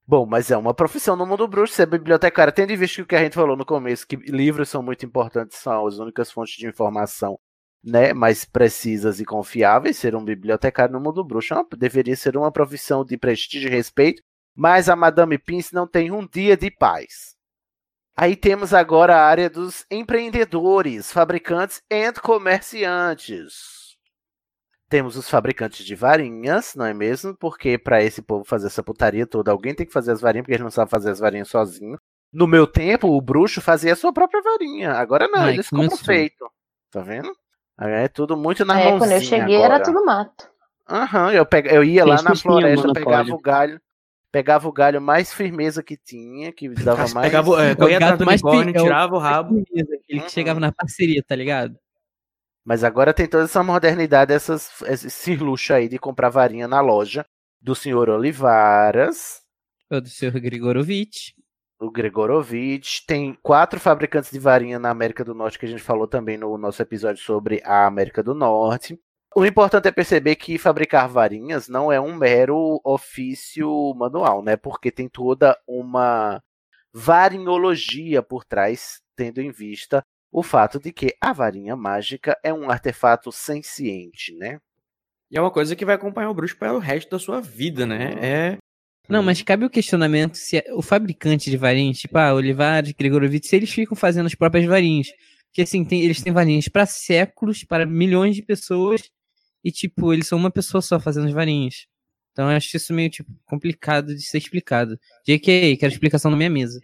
[0.07, 2.53] Bom, mas é uma profissão no mundo bruxo, ser bibliotecária.
[2.53, 5.03] Tendo em vista que o que a gente falou no começo, que livros são muito
[5.03, 7.39] importantes, são as únicas fontes de informação
[7.83, 9.97] né, mais precisas e confiáveis.
[9.97, 14.21] Ser um bibliotecário no mundo bruxo é deveria ser uma profissão de prestígio e respeito,
[14.55, 17.35] mas a Madame Pince não tem um dia de paz.
[18.15, 23.84] Aí temos agora a área dos empreendedores, fabricantes e comerciantes.
[24.87, 27.35] Temos os fabricantes de varinhas, não é mesmo?
[27.35, 30.53] Porque para esse povo fazer essa putaria toda, alguém tem que fazer as varinhas, porque
[30.53, 31.97] eles não sabem fazer as varinhas sozinho.
[32.31, 34.91] No meu tempo, o bruxo fazia a sua própria varinha.
[34.91, 36.05] Agora não, Ai, eles compram começou.
[36.05, 36.45] feito.
[36.91, 37.35] Tá vendo?
[37.79, 39.75] É tudo muito na É, quando eu cheguei agora.
[39.75, 40.47] era tudo mato.
[40.87, 43.81] Aham, eu, pega, eu ia lá na floresta, pegava o galho,
[44.31, 47.27] pegava o galho mais firmeza que tinha, que dava mais.
[47.27, 49.59] Pegava, é, É o gato mais unicórnio, é o- tirava o rabo.
[49.59, 50.25] Aquele Uhum.
[50.25, 51.75] que chegava na parceria, tá ligado?
[52.65, 57.23] Mas agora tem toda essa modernidade, essas, esse luxo aí de comprar varinha na loja
[57.61, 59.41] do senhor Olivaras,
[59.91, 61.33] O do seu Grigorovitch.
[61.79, 63.01] o Gregorovitch.
[63.05, 66.57] Tem quatro fabricantes de varinha na América do Norte, que a gente falou também no
[66.57, 68.99] nosso episódio sobre a América do Norte.
[69.35, 74.55] O importante é perceber que fabricar varinhas não é um mero ofício manual, né?
[74.55, 76.41] Porque tem toda uma
[76.93, 80.03] varinologia por trás, tendo em vista
[80.37, 84.59] o fato de que a varinha mágica é um artefato senciente, né?
[85.31, 88.11] E é uma coisa que vai acompanhar o bruxo pelo resto da sua vida, né?
[88.21, 88.57] É
[89.07, 93.45] Não, mas cabe o questionamento se é- o fabricante de varinhas, tipo, ah, Olivares, Gregorovitch,
[93.45, 95.07] se eles ficam fazendo as próprias varinhas.
[95.45, 99.09] Porque assim, tem- eles têm varinhas pra séculos, para milhões de pessoas,
[99.63, 101.87] e tipo, eles são uma pessoa só fazendo as varinhas.
[102.33, 104.99] Então eu acho isso meio, tipo, complicado de ser explicado.
[105.25, 106.81] JK, quero explicação na minha mesa.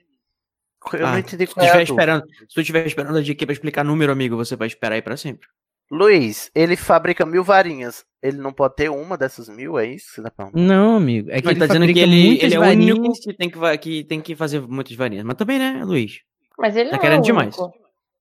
[0.94, 3.46] Eu Ah, não entendi se tu qual é esperando, se tu estiver esperando a GQ
[3.46, 5.48] pra explicar número, amigo, você vai esperar aí pra sempre.
[5.92, 8.06] Luiz, ele fabrica mil varinhas.
[8.24, 10.50] Ele não pode ter uma dessas mil, é isso que você tá?
[10.54, 11.30] Não, amigo.
[11.30, 13.78] É que Não, ele tá dizendo que ele, ele é o único que tem que,
[13.78, 15.26] que tem que fazer muitas varinhas.
[15.26, 16.20] Mas também, né, Luiz?
[16.58, 17.58] Mas ele Tá não é querendo o demais.
[17.58, 17.74] único.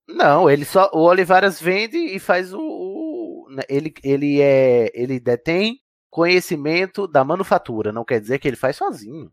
[0.08, 0.90] Não, ele só.
[0.92, 2.58] O Olivares vende e faz o.
[2.60, 4.90] o- né, ele, ele é.
[4.92, 5.78] Ele detém
[6.10, 7.92] conhecimento da manufatura.
[7.92, 9.30] Não quer dizer que ele faz sozinho.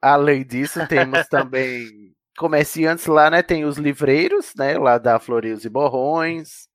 [0.00, 3.42] Além disso, temos também comerciantes lá, né?
[3.42, 4.78] Tem os livreiros, né?
[4.78, 6.70] Lá da Florios e Borrões.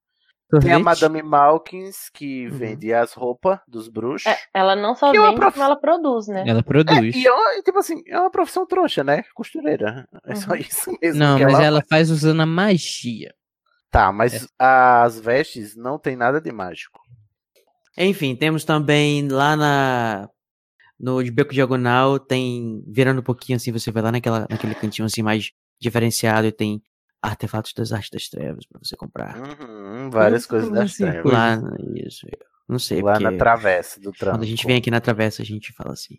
[0.50, 0.82] Tem a Sorvete?
[0.82, 4.26] Madame Malkins, que vende as roupas dos bruxos.
[4.32, 6.44] É, ela não só é uma vende, prof- como ela produz, né?
[6.46, 7.14] Ela produz.
[7.14, 9.24] E é uma- tipo assim, é uma profissão trouxa, né?
[9.34, 10.08] Costureira.
[10.26, 10.56] É só Uhum.
[10.56, 11.18] isso mesmo.
[11.20, 13.34] Não, que mas ela ela faz usando a magia.
[13.90, 16.98] Tá, mas as vestes não tem nada de mágico.
[17.96, 20.28] Enfim, temos também lá na.
[20.98, 22.82] No de Beco Diagonal, tem.
[22.86, 26.82] Virando um pouquinho assim, você vai lá naquela, naquele cantinho assim mais diferenciado e tem
[27.22, 29.36] artefatos das artes das trevas pra você comprar.
[29.38, 31.32] Uhum, várias Hum, coisas das assim, trevas.
[31.32, 31.60] Lá,
[31.94, 32.26] isso.
[32.68, 33.00] Não sei.
[33.02, 36.18] Lá na travessa do Quando a gente vem aqui na travessa, a gente fala assim.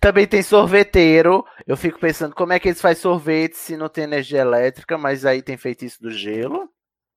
[0.00, 1.44] Também tem sorveteiro.
[1.66, 5.24] Eu fico pensando como é que eles fazem sorvete se não tem energia elétrica, mas
[5.24, 6.68] aí tem feitiço do gelo.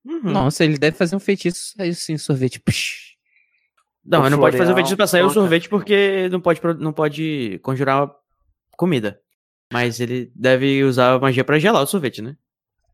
[0.06, 0.22] Hum.
[0.24, 2.60] Nossa, ele deve fazer um feitiço sair assim, sorvete.
[2.60, 3.09] Psh.
[4.10, 7.60] Não, não pode fazer o feitiço pra sair o sorvete porque não pode, não pode
[7.62, 8.12] conjurar
[8.76, 9.22] comida.
[9.72, 12.36] Mas ele deve usar a magia pra gelar o sorvete, né?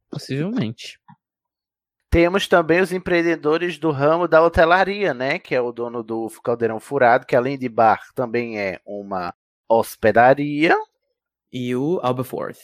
[0.10, 1.00] Possivelmente.
[2.10, 5.40] Temos também os empreendedores do ramo da hotelaria, né?
[5.40, 9.34] Que é o dono do Caldeirão Furado, que além de bar também é uma
[9.70, 10.76] hospedaria.
[11.52, 12.60] E o Alberforth.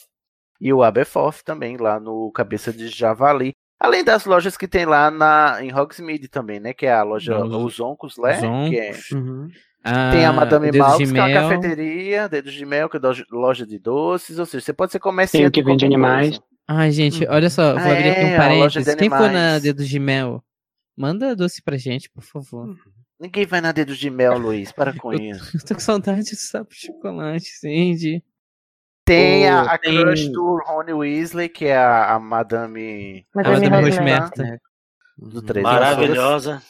[0.60, 3.54] E o Aberforth também, lá no Cabeça de Javali.
[3.84, 6.72] Além das lojas que tem lá na, em Hogsmeade também, né?
[6.72, 8.36] Que é a loja Os- Os Oncos, né?
[8.36, 9.48] Os Que é, Uhum.
[10.12, 13.00] tem a Ah, Madame Maltz, de que é uma cafeteria, Dedos de Mel, que é
[13.00, 14.38] loja- loja de doces.
[14.38, 15.48] Ou seja, você pode ser Tem comerciante.
[15.48, 16.30] o que de vende animais.
[16.38, 16.44] coisa.
[16.68, 18.86] Ai, gente, olha só, vou Ah, abrir aqui é, um loja parênteses.
[18.86, 19.58] de Quem for na.
[19.60, 20.44] Dedos de Mel,
[20.96, 22.76] manda doce pra gente, por favor.
[23.20, 24.72] Ninguém vai na Dedos de Mel, Luiz.
[24.72, 25.58] Para com isso.
[25.58, 28.24] Eu tô com saudade de sapo de chocolate, Cindy.
[29.16, 33.26] Tem a, a tem- crush do Rony Weasley, que é a, a Madame.
[33.36, 34.42] Madame Madame Rosmerta.
[34.42, 34.62] Rosmerta.
[35.18, 36.64] Do 13 Maravilhosa.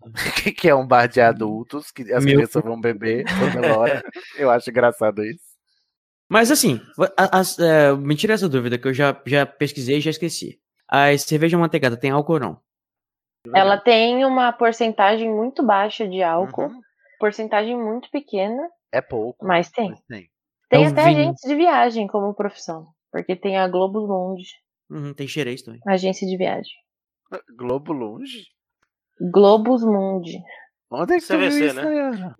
[0.56, 4.02] que é um bar de adultos, que as Meu- crianças vão beber toda hora.
[4.38, 5.40] Eu acho engraçado isso.
[6.28, 6.80] Mas assim,
[7.16, 10.58] a- as- é, me tira essa dúvida que eu já, já pesquisei e já esqueci.
[10.88, 12.60] A cerveja manteigada tem álcool ou não?
[13.54, 16.80] Ela tem uma porcentagem muito baixa de álcool, Uhum.
[17.20, 19.44] porcentagem muito pequena, É pouco.
[19.46, 19.90] mas tem.
[19.90, 20.28] mas tem.
[20.68, 21.20] Tem É até vinho.
[21.20, 24.48] agentes de viagem como profissão, porque tem a Globus Mundi,
[24.90, 25.80] Uhum, tem xerez também.
[25.86, 26.72] agência de viagem.
[27.56, 28.44] Globo Longe?
[29.32, 30.38] Globus Mundi.
[30.90, 32.34] Onde é que você viu CVC, isso, né?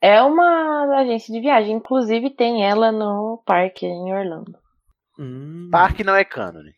[0.00, 4.58] É uma agência de viagem, inclusive tem ela no parque em Orlando.
[5.18, 6.72] Hum, Parque não é cânone.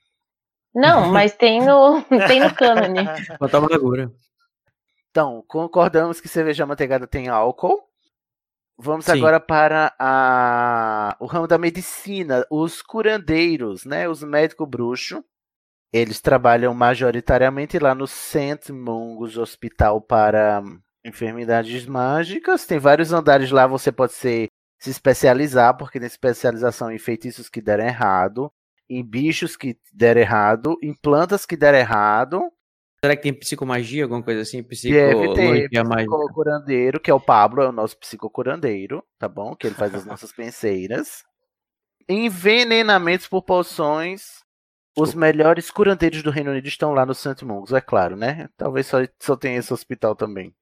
[0.74, 3.04] Não, mas tem no, tem no cânone.
[3.38, 4.10] Botar amargura.
[5.10, 7.80] Então, concordamos que cerveja manteigada tem álcool.
[8.76, 9.12] Vamos Sim.
[9.12, 11.16] agora para a...
[11.20, 14.08] o ramo da medicina, os curandeiros, né?
[14.08, 15.22] Os médicos bruxos.
[15.92, 18.72] Eles trabalham majoritariamente lá no St.
[18.72, 20.60] Mungus Hospital para
[21.04, 22.66] enfermidades mágicas.
[22.66, 24.48] Tem vários andares lá, você pode ser,
[24.80, 28.50] se especializar, porque tem especialização em feitiços que deram errado,
[28.90, 32.50] em bichos que deram errado, em plantas que deram errado.
[33.04, 34.62] Será que tem psicomagia, alguma coisa assim?
[34.62, 39.54] Deve ter psicocurandeiro, que é o Pablo, é o nosso psicocurandeiro, tá bom?
[39.54, 41.22] Que ele faz as nossas penseiras.
[42.08, 44.42] Envenenamentos por poções.
[44.96, 47.44] Os melhores curandeiros do Reino Unido estão lá no St.
[47.44, 48.48] Mungus, é claro, né?
[48.56, 50.54] Talvez só, só tenha esse hospital também.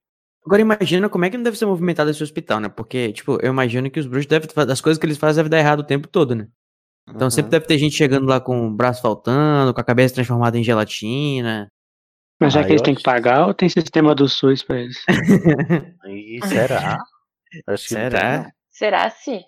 [0.45, 2.68] Agora imagina como é que não deve ser movimentado esse hospital, né?
[2.68, 5.59] Porque, tipo, eu imagino que os bruxos devem as coisas que eles fazem devem dar
[5.59, 6.49] errado o tempo todo, né?
[7.09, 7.30] Então Uhum.
[7.30, 10.64] sempre deve ter gente chegando lá com o braço faltando, com a cabeça transformada em
[10.64, 11.68] gelatina.
[12.43, 14.99] Mas já Ah, que eles têm que pagar ou tem sistema do SUS pra eles?
[16.07, 16.99] E será?
[17.66, 18.43] Acho que não Será?
[18.45, 18.53] tem.
[18.70, 19.45] Será se?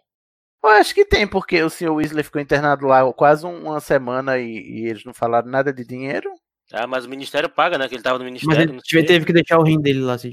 [0.62, 1.90] Eu acho que tem, porque o Sr.
[1.90, 5.84] Weasley ficou internado lá quase um- uma semana e, e eles não falaram nada de
[5.86, 6.30] dinheiro.
[6.72, 7.86] Ah, mas o Ministério paga, né?
[7.88, 8.62] Que ele tava no Mas Ministério.
[8.62, 10.32] ele não teve, que deixar o rim dele lá, assim.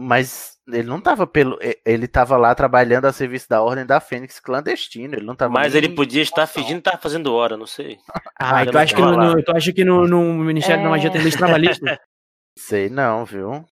[0.00, 1.58] Mas ele não tava pelo.
[1.84, 5.14] Ele tava lá trabalhando a serviço da Ordem da Fênix clandestino.
[5.14, 5.52] Ele não tava.
[5.52, 7.98] Mas ele podia estar fingindo que tava fazendo hora, não sei.
[8.38, 10.88] Ah, eu tu acha que vou no, no- tu acha que no, no Ministério da
[10.90, 12.00] Magia tem lei trabalhista?
[12.58, 13.64] Sei não, viu?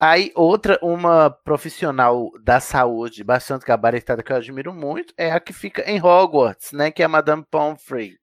[0.00, 5.52] Aí, outra, uma profissional da saúde bastante gabaritada que eu admiro muito é a que
[5.52, 6.90] fica em Hogwarts, né?
[6.90, 8.16] Que é a Madame Pomfrey.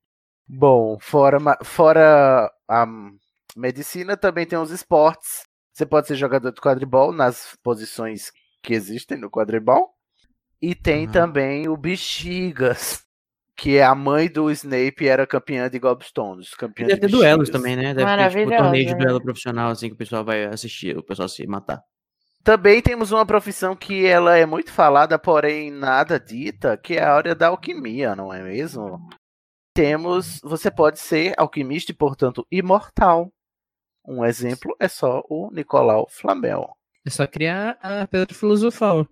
[0.48, 2.86] Bom, fora, fora a
[3.56, 5.44] medicina, também tem os esportes.
[5.74, 9.90] Você pode ser jogador de quadribol nas posições que existem no quadribol.
[10.62, 13.04] E tem também o Bexigas,
[13.56, 16.54] que é a mãe do Snape e era campeã de Gobstones.
[16.54, 17.62] Campeã Deve de ter duelos bexigas.
[17.62, 17.94] também, né?
[17.94, 19.00] Deve ter tipo, Maravilhosa, torneio de né?
[19.00, 21.82] duelo profissional, assim, que o pessoal vai assistir, o pessoal se matar.
[22.44, 27.14] Também temos uma profissão que ela é muito falada, porém nada dita, que é a
[27.14, 29.00] área da alquimia, não é mesmo?
[29.76, 33.32] Temos, você pode ser alquimista e, portanto, imortal.
[34.06, 36.76] Um exemplo é só o Nicolau Flamel.
[37.06, 39.08] É só criar a pedra filosofal.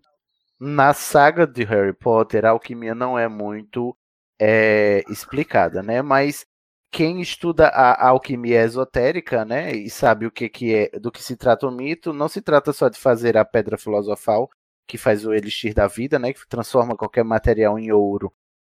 [0.59, 3.95] Na saga de Harry Potter, a alquimia não é muito
[4.39, 6.01] é, explicada, né?
[6.01, 6.45] Mas
[6.91, 11.21] quem estuda a, a alquimia esotérica, né, e sabe o que, que é, do que
[11.21, 14.49] se trata o mito, não se trata só de fazer a pedra filosofal,
[14.87, 18.33] que faz o elixir da vida, né, que transforma qualquer material em ouro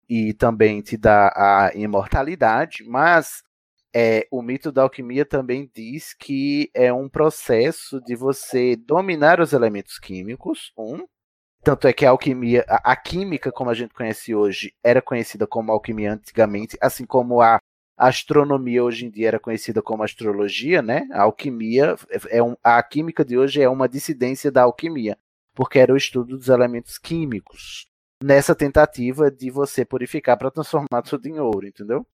[0.09, 3.45] e também te dá a imortalidade, mas
[3.95, 9.53] é, o mito da alquimia também diz que é um processo de você dominar os
[9.53, 11.07] elementos químicos, um,
[11.63, 15.47] tanto é que a alquimia, a, a química como a gente conhece hoje, era conhecida
[15.47, 17.59] como alquimia antigamente, assim como a
[17.97, 21.07] astronomia hoje em dia era conhecida como astrologia, né?
[21.13, 21.97] A alquimia
[22.31, 25.19] é um, a química de hoje é uma dissidência da alquimia,
[25.55, 27.91] porque era o estudo dos elementos químicos
[28.23, 32.07] nessa tentativa de você purificar para transformar tudo em ouro, entendeu?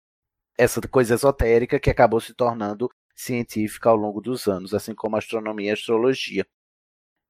[0.58, 5.18] Essa coisa esotérica que acabou se tornando científica ao longo dos anos, assim como a
[5.18, 6.46] astronomia e a astrologia.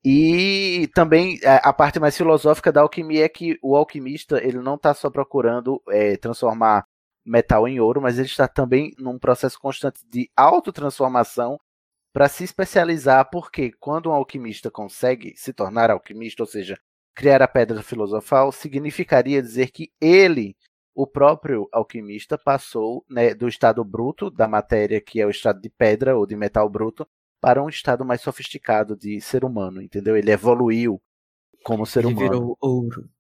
[0.05, 4.77] E também a, a parte mais filosófica da alquimia é que o alquimista ele não
[4.77, 6.87] está só procurando é, transformar
[7.25, 11.59] metal em ouro, mas ele está também num processo constante de autotransformação
[12.13, 16.79] para se especializar, porque quando um alquimista consegue se tornar alquimista, ou seja,
[17.15, 20.57] criar a pedra filosofal, significaria dizer que ele,
[20.97, 25.69] o próprio alquimista, passou né, do estado bruto da matéria, que é o estado de
[25.69, 27.07] pedra ou de metal bruto,
[27.39, 30.17] para um estado mais sofisticado de ser humano, entendeu?
[30.17, 30.99] Ele evoluiu
[31.63, 32.31] como ser Ele humano.
[32.31, 33.11] virou ouro.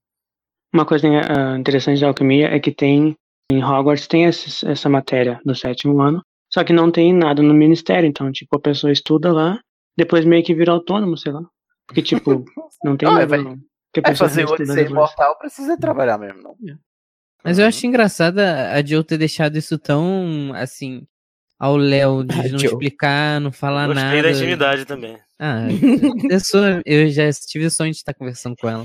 [0.72, 3.14] Uma coisa ah, interessante da alquimia é que tem
[3.52, 6.22] em Hogwarts tem essa matéria do sétimo ano,
[6.52, 9.60] só que não tem nada no ministério, então tipo a pessoa estuda lá,
[9.96, 11.42] depois meio que vira autônomo, sei lá.
[11.86, 12.42] Porque tipo,
[12.82, 16.56] não tem Ah, nada vai- fazer o ser imortal, precisa trabalhar mesmo, não?
[17.44, 21.06] Mas eu acho engraçada a Joe ter deixado isso tão, assim,
[21.58, 22.70] ao Léo, de não Joe.
[22.70, 24.22] explicar, não falar Gostei nada.
[24.22, 25.18] da intimidade também.
[25.38, 25.66] Ah,
[26.30, 28.84] eu, sou, eu já tive o sonho de estar conversando com ela.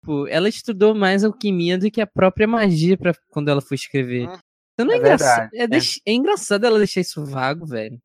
[0.00, 4.24] Tipo, ela estudou mais alquimia do que a própria magia pra, quando ela foi escrever.
[4.74, 5.50] Então não é, é engraçado.
[5.54, 7.98] É, deix- é engraçado ela deixar isso vago, velho.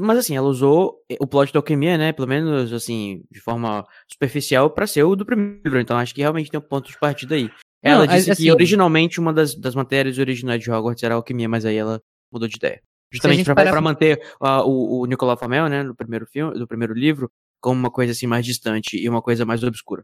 [0.00, 2.12] Mas assim, ela usou o plot da alquimia, né?
[2.12, 5.78] Pelo menos assim, de forma superficial, pra ser o do primeiro livro.
[5.80, 7.48] Então acho que realmente tem um ponto de partida aí.
[7.84, 11.48] Ela Não, disse assim- que originalmente uma das, das matérias originais de Hogwarts era alquimia,
[11.48, 12.00] mas aí ela
[12.32, 12.80] mudou de ideia.
[13.12, 15.82] Justamente parar pra- manter ah, o, o Nicolau Flamel, né?
[15.82, 17.30] No primeiro filme, do primeiro livro,
[17.60, 20.02] como uma coisa assim mais distante e uma coisa mais obscura.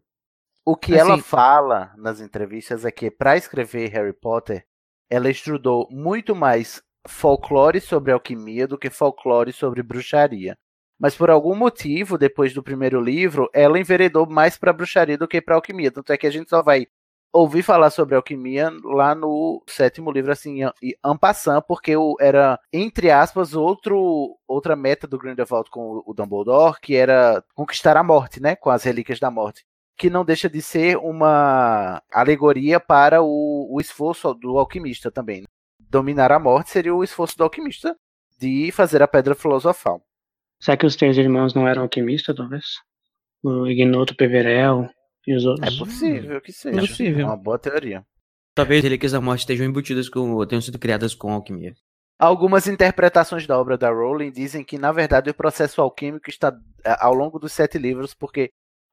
[0.65, 4.63] O que ela Assim- fala nas entrevistas é que para escrever Harry Potter,
[5.11, 10.55] ela estudou muito mais folclore sobre alquimia do que folclore sobre bruxaria.
[11.01, 15.41] Mas por algum motivo, depois do primeiro livro, ela enveredou mais para bruxaria do que
[15.41, 15.91] para alquimia.
[15.91, 16.87] Tanto é que a gente só vai
[17.33, 20.61] ouvir falar sobre alquimia lá no sétimo livro, assim,
[21.21, 26.81] passant, porque o- era, entre aspas, outro, outra meta do Grindelwald com o- o Dumbledore,
[26.81, 28.57] que era conquistar a morte, né?
[28.57, 29.65] Com as relíquias da morte
[29.97, 35.45] que não deixa de ser uma alegoria para o, o esforço do alquimista também.
[35.79, 37.95] Dominar a morte seria o esforço do alquimista
[38.39, 40.01] de fazer a pedra filosofal.
[40.59, 42.65] Será que os três irmãos não eram alquimistas, talvez?
[43.43, 44.89] O Ignoto, Peverel
[45.27, 45.79] e os É outros?
[45.79, 46.81] possível que seja.
[46.81, 47.23] Possível.
[47.23, 48.05] É uma boa teoria.
[48.55, 50.45] Talvez relíquias da morte estejam embutidas com.
[50.47, 51.75] tenham sido criadas com alquimia.
[52.19, 56.55] Algumas interpretações da obra da Rowling dizem que, na verdade, o processo alquímico está
[56.85, 58.51] eh, ao longo dos sete livros, porque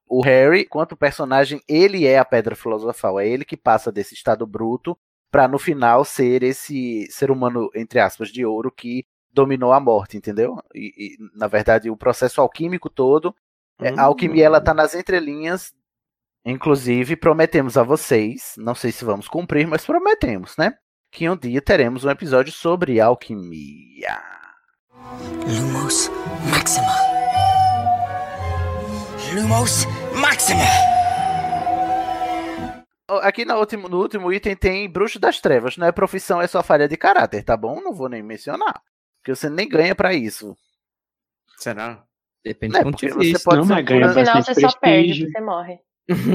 [0.08, 3.20] o Harry, quanto personagem, ele é a pedra filosofal.
[3.20, 4.96] É ele que passa desse estado bruto
[5.30, 10.16] para no final ser esse ser humano, entre aspas, de ouro que dominou a morte,
[10.16, 10.56] entendeu?
[10.74, 13.34] E, e, na verdade, o processo alquímico todo,
[13.78, 15.74] é, a alquimia ela tá nas entrelinhas.
[16.50, 20.72] Inclusive, prometemos a vocês, não sei se vamos cumprir, mas prometemos, né?
[21.12, 24.18] Que um dia teremos um episódio sobre alquimia.
[25.46, 26.10] Lumos
[26.50, 26.88] Maxima.
[29.34, 29.84] Lumos
[30.18, 30.64] Maxima.
[33.22, 35.76] Aqui no último, no último item tem Bruxo das Trevas.
[35.76, 37.80] Não é profissão, é só falha de caráter, tá bom?
[37.82, 38.80] Não vou nem mencionar.
[39.20, 40.56] Porque você nem ganha pra isso.
[41.58, 42.02] Será?
[42.42, 43.40] Depende É, do ponto de você vista.
[43.44, 45.30] pode Não, mas ganha No final você só perde, prestígio.
[45.30, 45.78] você morre.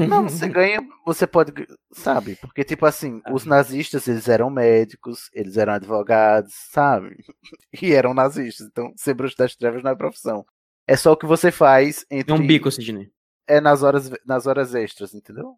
[0.08, 1.52] Não, você ganha, você pode,
[1.92, 2.36] sabe?
[2.36, 7.16] Porque, tipo assim, os nazistas, eles eram médicos, eles eram advogados, sabe?
[7.82, 8.68] E eram nazistas.
[8.68, 10.46] Então, ser bruxo das trevas não é profissão.
[10.86, 12.32] É só o que você faz entre...
[12.32, 13.10] É um bico, Sidney.
[13.46, 15.56] É nas horas, nas horas extras, entendeu?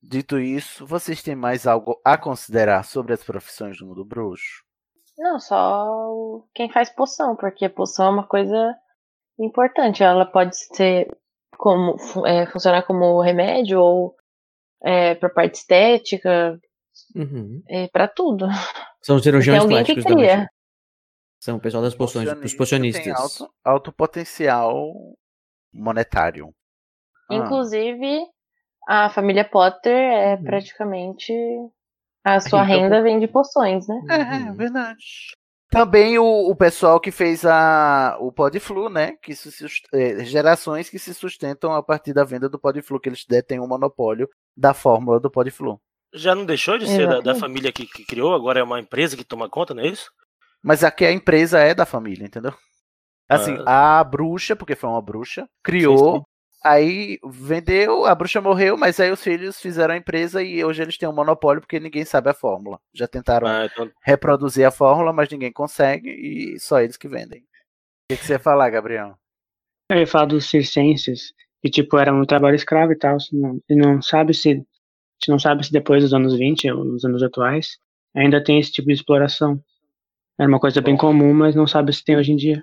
[0.00, 4.62] Dito isso, vocês têm mais algo a considerar sobre as profissões do mundo bruxo?
[5.18, 8.76] Não, só quem faz poção, porque poção é uma coisa
[9.38, 10.04] importante.
[10.04, 11.08] Ela pode ser
[11.56, 11.96] como
[12.26, 14.16] é, funcionar como remédio ou
[14.82, 16.58] é, para parte estética,
[17.14, 17.62] Uhum.
[17.68, 18.46] é, para tudo.
[19.02, 20.48] São os Tem cirurgiões alguém que plásticos da cria.
[21.40, 23.16] São o pessoal das poções, os Tem pocionistas.
[23.16, 24.92] alto, alto potencial
[25.72, 26.52] monetário.
[27.30, 28.26] Ah, Inclusive,
[28.88, 30.42] a família Potter é Uhum.
[30.44, 31.32] praticamente
[32.24, 33.94] a sua renda vem de poções, né?
[34.10, 35.04] É, é verdade.
[35.70, 39.16] Também o, o pessoal que fez a, o Podflu, né?
[39.22, 39.50] Que se
[39.92, 43.66] é, gerações que se sustentam a partir da venda do Podflu, que eles detêm o
[43.66, 45.80] monopólio da fórmula do Podflu.
[46.14, 47.40] Já não deixou de ser da, da Exatamente.
[47.40, 50.10] família que, que criou, agora é uma empresa que toma conta, não é isso?
[50.62, 52.54] Mas aqui a empresa é da família, entendeu?
[53.28, 56.22] Assim, a bruxa, porque foi uma bruxa, criou, Sim, sim.
[56.62, 60.98] Aí vendeu, a bruxa morreu, mas aí os filhos fizeram a empresa e hoje eles
[60.98, 62.80] têm um monopólio porque ninguém sabe a fórmula.
[62.92, 67.40] Já tentaram Ah, então, reproduzir a fórmula, mas ninguém consegue e só eles que vendem.
[67.40, 67.44] O
[68.10, 69.16] que, que você ia falar, Gabriel?
[69.90, 71.32] Eu ia falar dos circenses,
[71.62, 74.52] que tipo, era um trabalho escravo e tal, se não, e não sabe se, a
[74.52, 77.78] gente não sabe se depois dos anos 20 ou nos anos atuais,
[78.14, 79.62] ainda tem esse tipo de exploração.
[80.38, 82.62] Era uma coisa bem comum, mas não sabe se tem hoje em dia.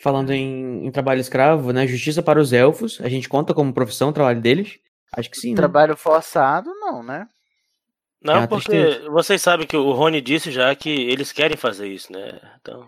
[0.00, 1.86] Falando em, em trabalho escravo, né?
[1.86, 3.00] Justiça para os elfos.
[3.00, 4.78] A gente conta como profissão o trabalho deles?
[5.16, 5.56] Acho que sim, né?
[5.56, 7.26] Trabalho forçado, não, né?
[8.22, 9.10] É não, uma porque tristeza.
[9.10, 12.40] vocês sabem que o Rony disse já que eles querem fazer isso, né?
[12.60, 12.86] Então,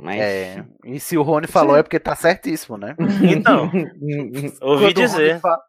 [0.00, 0.20] Mas...
[0.20, 2.94] É, e se o Rony falou é porque tá certíssimo, né?
[3.22, 3.70] então
[4.62, 5.40] ouvi o dizer.
[5.40, 5.60] fa-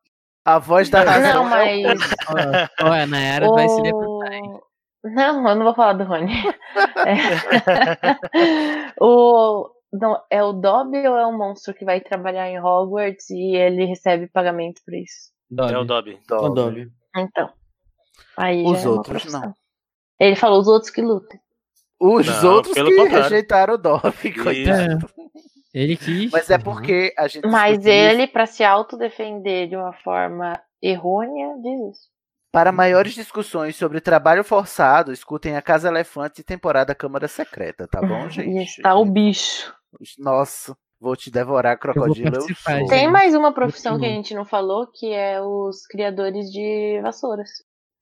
[0.45, 1.45] A voz da razão.
[1.49, 2.01] Não, é o- mas.
[2.83, 4.39] Ó, a Nayara vai se levantar.
[4.41, 4.61] O...
[5.05, 6.33] Não, eu não vou falar do Rony.
[7.07, 8.15] É.
[9.01, 9.69] o...
[9.91, 13.85] Não, é o Dobby ou é o monstro que vai trabalhar em Hogwarts e ele
[13.85, 15.31] recebe pagamento por isso?
[15.71, 16.19] É o Dobby.
[16.31, 16.91] O Dobby.
[17.17, 17.49] Então.
[18.37, 19.41] Aí Os é outros profissão.
[19.41, 19.53] não.
[20.19, 21.39] Ele falou os outros que lutam.
[21.99, 23.23] Os Não, outros que contrário.
[23.23, 25.09] rejeitaram o Dobby, coitado.
[25.73, 26.31] Ele quis.
[26.31, 27.47] Mas é porque a gente.
[27.47, 32.09] Mas ele, pra se autodefender de uma forma errônea, diz isso.
[32.51, 38.25] Para maiores discussões sobre trabalho forçado, escutem a Casa Elefante temporada Câmara Secreta, tá bom,
[38.29, 38.77] E gente?
[38.77, 39.71] está o bicho.
[40.17, 42.35] Nossa, vou te devorar, crocodilo.
[42.35, 42.87] Eu.
[42.87, 47.49] Tem mais uma profissão que a gente não falou, que é os criadores de vassouras.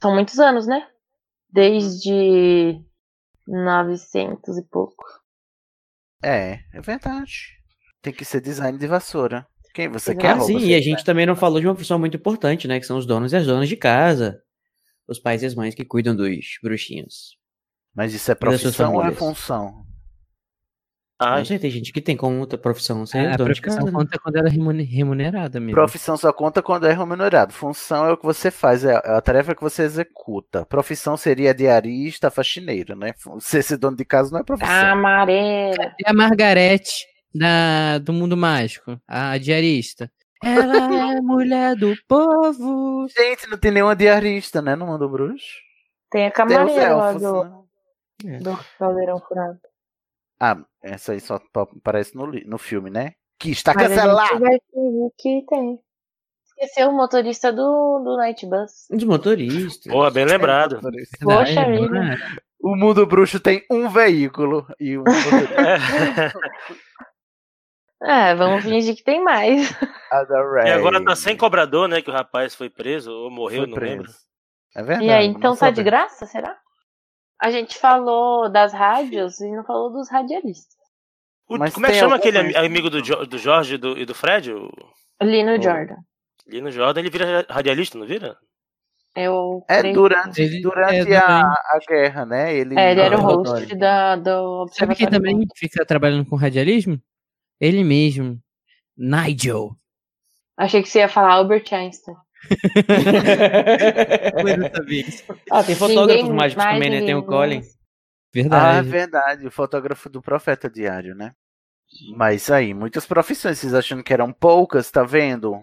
[0.02, 0.88] São muitos anos, né?
[1.50, 2.80] Desde
[3.48, 5.04] 900 e pouco.
[6.24, 7.58] É, é verdade.
[8.02, 9.48] Tem que ser design de vassoura.
[9.74, 10.26] Quem você Exato.
[10.26, 10.32] quer?
[10.34, 12.80] Ah, sim, e a gente também não falou de uma profissão muito importante, né?
[12.80, 14.42] Que são os donos e as donas de casa.
[15.08, 17.38] Os pais e as mães que cuidam dos bruxinhos.
[17.96, 19.87] Mas isso é profissão ou é função?
[21.20, 23.60] Ai, Não sei, tem gente que tem como outra profissão ser É, a dono de
[23.60, 23.92] profissão casa.
[23.98, 24.04] né?
[24.04, 25.74] conta quando ela é remune- remunerada mesmo.
[25.74, 27.52] Profissão só conta quando é remunerado.
[27.54, 30.64] Função é o que você faz, é a tarefa que você executa.
[30.66, 33.14] Profissão seria diarista, faxineiro, né?
[33.40, 34.76] Ser ser dono de casa não é profissão.
[34.92, 35.96] Amarela.
[36.00, 40.12] E a Margarete da, do Mundo Mágico, a diarista.
[40.44, 43.08] Ela é mulher do povo.
[43.10, 44.76] Gente, não tem nenhuma diarista, né?
[44.76, 45.46] No mundo bruxo.
[46.12, 47.44] Tem a camareira do,
[48.24, 48.38] né?
[48.38, 49.58] do Caldeirão Furado.
[50.40, 53.14] Ah, essa aí só aparece no, no filme, né?
[53.40, 54.40] Que está Mas a gente cancelado.
[55.18, 55.80] que tem.
[56.46, 58.88] Esqueceu o motorista do, do Night Bus.
[58.90, 59.92] Dos motoristas.
[59.92, 60.80] Porra, bem lembrado.
[61.22, 61.90] Poxa Verdade, vida.
[61.90, 62.18] mano.
[62.60, 66.34] O mundo bruxo tem um veículo e um motorista.
[68.00, 69.72] É, vamos fingir que tem mais.
[70.66, 72.00] e agora tá sem cobrador, né?
[72.00, 73.96] Que o rapaz foi preso ou morreu, Foi não preso.
[73.96, 74.12] lembro.
[74.76, 75.06] É verdade.
[75.06, 76.56] E aí, então tá de graça, será?
[77.42, 80.76] A gente falou das rádios e não falou dos radialistas.
[81.48, 84.06] O- Mas como é que chama aquele amigo do, Jo- do Jorge e do, e
[84.06, 84.52] do Fred?
[84.52, 84.70] O
[85.22, 85.62] Lino Oh.
[85.62, 85.96] Jordan.
[86.48, 88.38] Lino Jordan, ele vira radialista, não vira?
[89.16, 92.54] Eu É durante, Ele- durante é, a, durante- a guerra, né?
[92.56, 96.36] Ele, É, ele era o host da, do Sabe quem Observatório também fica trabalhando com
[96.36, 97.00] radialismo?
[97.60, 98.40] Ele mesmo.
[98.96, 99.76] Nigel.
[100.56, 102.16] Achei que você ia falar Albert Einstein.
[105.52, 107.06] Ah, tem fotógrafos Ninguém mágicos mais, também, né?
[107.06, 107.56] Tem o Colin.
[107.62, 107.70] menos.
[107.70, 107.74] Ah, é
[108.34, 108.90] Verdade.
[108.90, 109.48] verdade.
[109.48, 111.32] O fotógrafo do Profeta Diário, né?
[112.16, 113.58] Mas aí, muitas profissões.
[113.60, 115.62] Vocês achando que eram poucas, tá vendo?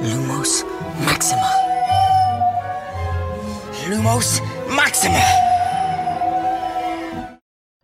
[0.00, 0.64] Lumos
[1.04, 1.50] Maxima.
[3.88, 4.40] Lumos
[4.74, 5.18] Maxima.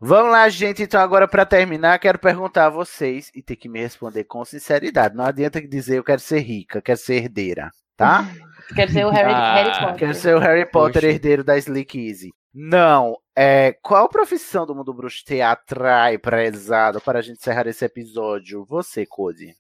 [0.00, 0.82] Vamos lá, gente.
[0.82, 5.16] Então, agora para terminar, quero perguntar a vocês e ter que me responder com sinceridade.
[5.16, 8.24] Não adianta dizer eu quero ser rica, quero ser herdeira, tá?
[8.74, 9.96] Quero ser o Harry, Ah, Harry Potter.
[9.96, 11.06] Quero ser o Harry Potter, Poxa.
[11.14, 12.30] herdeiro da Slick Easy.
[12.52, 13.16] Não.
[13.34, 18.62] É, qual profissão do mundo bruxo te atrai, prezado, para a gente encerrar esse episódio?
[18.66, 19.54] Você, Cody.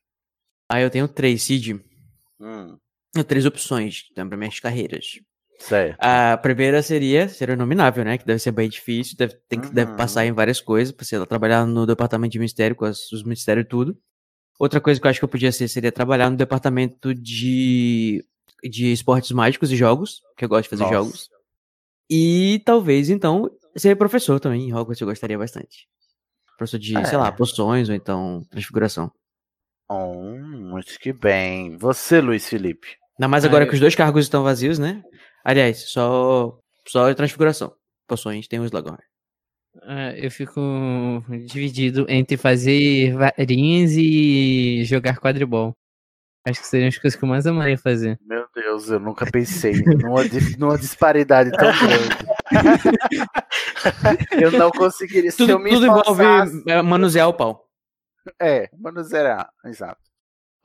[0.68, 1.82] Ah, eu tenho três, Cid.
[2.38, 2.78] Hum, Eu
[3.14, 5.18] tenho três opções então, para minhas carreiras.
[5.98, 8.16] A primeira seria ser o nominável, né?
[8.16, 9.96] Que deve ser bem difícil, deve, tem que, deve Uhum.
[9.96, 13.64] passar em várias coisas, pra você trabalhar no departamento de mistério, com as- os mistérios
[13.66, 13.98] e tudo.
[14.58, 18.24] Outra coisa que eu acho que eu podia ser seria trabalhar no departamento de,
[18.62, 20.94] de esportes mágicos e jogos, que eu gosto de fazer Nossa.
[20.94, 21.28] jogos.
[22.10, 25.86] E talvez, então, ser professor também, em Hogwarts eu gostaria bastante.
[26.56, 27.30] Professor de, sei lá, É.
[27.32, 29.12] poções ou então transfiguração.
[29.88, 31.76] Oh, muito que bem.
[31.76, 32.88] Você, Luiz Felipe.
[33.18, 35.02] Ainda mais agora eu- que os dois cargos estão vazios, né?
[35.44, 37.74] Aliás, só, só transfiguração.
[38.06, 38.98] Poções tem o Slughorn.
[39.82, 40.60] Ah, eu fico
[41.46, 45.74] dividido entre fazer varinhas e jogar quadribol.
[46.46, 48.18] Acho que seriam as coisas que eu mais amaria fazer.
[48.22, 50.22] Meu Deus, eu nunca pensei numa,
[50.58, 52.28] numa disparidade tão grande.
[54.42, 55.30] eu não conseguiria.
[55.30, 57.68] Se eu Tudo, me tudo envolve esforçasse- é, manusear o pau.
[58.40, 60.00] É, manusear, exato.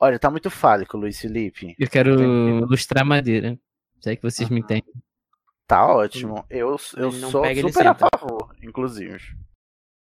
[0.00, 1.74] Olha, tá muito fálico, Luiz Felipe.
[1.78, 3.58] Eu quero lustrar madeira.
[4.04, 4.84] Se é que vocês me entendem.
[5.66, 6.44] Tá ótimo.
[6.50, 9.18] Eu, eu Ele não sou super a favor, inclusive.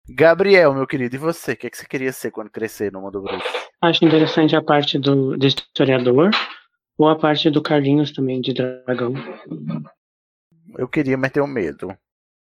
[0.10, 1.52] Gabriel, meu querido, e você?
[1.52, 3.46] O que, é que você queria ser quando crescer no mundo bruxo?
[3.82, 6.32] Acho interessante a parte do, do historiador
[6.98, 9.14] ou a parte do Carlinhos também, de dragão.
[10.78, 11.94] Eu queria, mas tenho medo.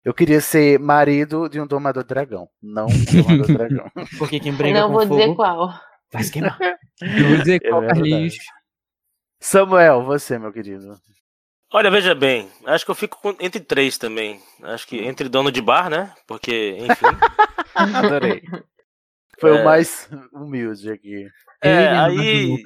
[0.05, 3.90] Eu queria ser marido de um domador dragão, não um domador dragão.
[4.18, 5.80] Porque quem briga Não com vou fogo dizer qual.
[6.12, 6.57] vai se queimar.
[7.03, 8.01] Eu vou dizer É qual, verdade.
[8.09, 8.36] Carlinhos.
[9.40, 10.96] Samuel, você, meu querido.
[11.72, 14.40] Olha, veja bem, acho que eu fico com- entre três também.
[14.62, 16.12] Acho que entre dono de bar, né?
[16.26, 17.06] Porque, enfim.
[17.74, 18.42] Adorei.
[19.38, 19.60] Foi É.
[19.60, 21.26] o mais humilde aqui.
[21.62, 22.56] É, é aí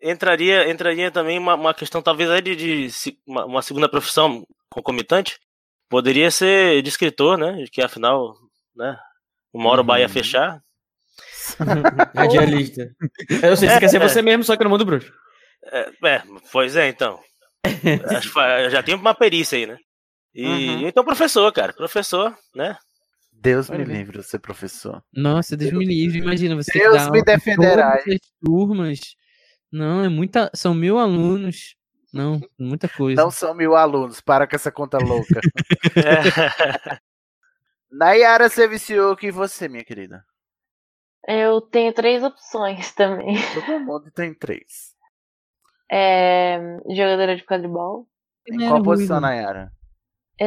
[0.00, 4.46] entraria, entraria também uma, uma questão, talvez, aí de, de se- uma, uma segunda profissão
[4.70, 5.38] concomitante.
[5.88, 7.64] Poderia ser de escritor, né?
[7.72, 8.34] Que afinal,
[8.76, 8.96] né?
[9.52, 10.12] Uma hora o bar ia Uhum.
[10.12, 10.62] fechar.
[12.14, 12.88] Radialista.
[13.42, 14.08] Eu sei, você quer ser É.
[14.08, 15.12] você mesmo, só que no mundo bruxo.
[15.72, 16.22] É, é,
[16.52, 17.18] pois é, então.
[18.08, 19.76] Acho que fa- já tem uma perícia aí, né?
[20.34, 20.88] E Uhum.
[20.88, 21.72] então, professor, cara.
[21.72, 22.76] Professor, né?
[23.32, 25.02] Deus me Olha, livre de ser professor.
[25.12, 26.18] Nossa, Deus me livre.
[26.18, 27.98] Imagina você Deus dar me defenderá,
[28.44, 28.98] turmas.
[29.70, 30.50] Não, é muita.
[30.54, 31.76] São mil alunos.
[32.12, 33.20] Não, muita coisa.
[33.20, 35.40] Não são mil alunos, para com essa conta louca.
[35.96, 36.22] É.
[37.90, 40.24] Nayara, você viciou que você, minha querida?
[41.26, 43.36] Eu tenho três opções também.
[43.54, 44.87] Todo mundo tem três.
[45.90, 46.58] É,
[46.90, 48.06] jogadora de quadribol.
[48.46, 49.70] Em qual posição, Nayara?
[50.40, 50.46] É,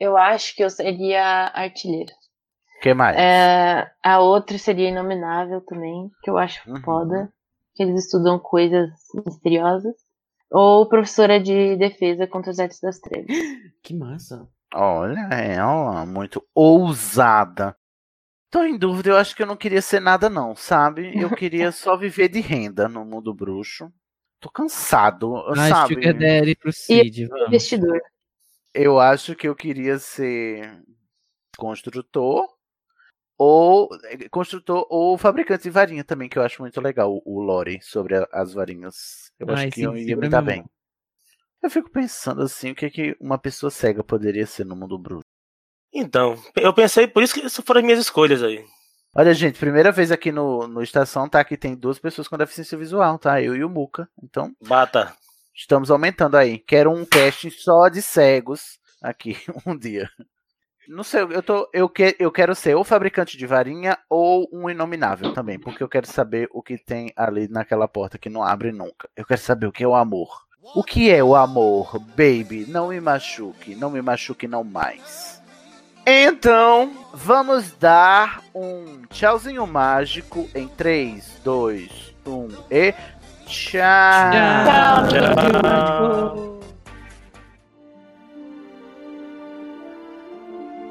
[0.00, 2.12] eu acho que eu seria artilheira.
[2.78, 3.16] O que mais?
[3.16, 6.80] É, a outra seria inominável também, que eu acho Uhum.
[6.82, 7.32] foda.
[7.74, 8.88] Que eles estudam coisas
[9.26, 9.94] misteriosas.
[10.50, 13.26] Ou professora de defesa contra os artes das trevas.
[13.82, 14.48] Que massa.
[14.74, 17.76] Olha, ela, muito ousada.
[18.50, 21.14] Tô em dúvida, eu acho que eu não queria ser nada, não, sabe?
[21.20, 23.92] Eu queria só viver de renda no mundo bruxo.
[24.40, 25.94] Tô cansado, Ah, sabe?
[25.94, 27.46] Sugar Daddy pro Cid, vamos.
[27.54, 28.00] Investidor.
[28.74, 30.82] Eu acho que eu queria ser
[31.58, 32.48] construtor
[33.38, 33.88] ou
[34.30, 38.28] construtor ou fabricante de varinha também, que eu acho muito legal o- lore sobre a-
[38.32, 39.30] as varinhas.
[39.38, 40.64] Eu Ai, acho que sim, eu ia me dar é bem.
[41.62, 45.26] Eu fico pensando assim, o que, que uma pessoa cega poderia ser no mundo bruxo.
[45.98, 48.62] Então, eu pensei, por isso que essas foram as minhas escolhas aí.
[49.14, 51.42] Olha, gente, primeira vez aqui no, no Estação, tá?
[51.42, 53.40] Que tem duas pessoas com deficiência visual, tá?
[53.40, 54.06] Eu e o Muca.
[54.22, 55.14] Então, Bata.
[55.54, 56.58] estamos aumentando aí.
[56.58, 60.10] Quero um casting só de cegos aqui um dia.
[60.86, 64.68] Não sei, eu, tô, eu, que, eu quero ser ou fabricante de varinha ou um
[64.68, 68.70] inominável também, porque eu quero saber o que tem ali naquela porta que não abre
[68.70, 69.08] nunca.
[69.16, 70.44] Eu quero saber o que é o amor.
[70.74, 72.66] O que é o amor, baby?
[72.68, 75.40] Não me machuque, não me machuque não mais.
[76.08, 81.90] Então, vamos dar um tchauzinho mágico em 3, 2,
[82.24, 82.94] 1 e
[83.44, 84.30] tchau.
[85.08, 86.60] Tchau.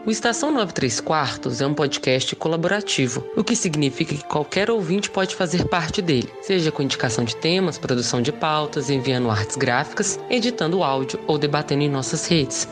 [0.06, 5.34] O Estação 93 Quartos é um podcast colaborativo, o que significa que qualquer ouvinte pode
[5.34, 10.84] fazer parte dele, seja com indicação de temas, produção de pautas, enviando artes gráficas, editando
[10.84, 12.68] áudio ou debatendo em nossas redes.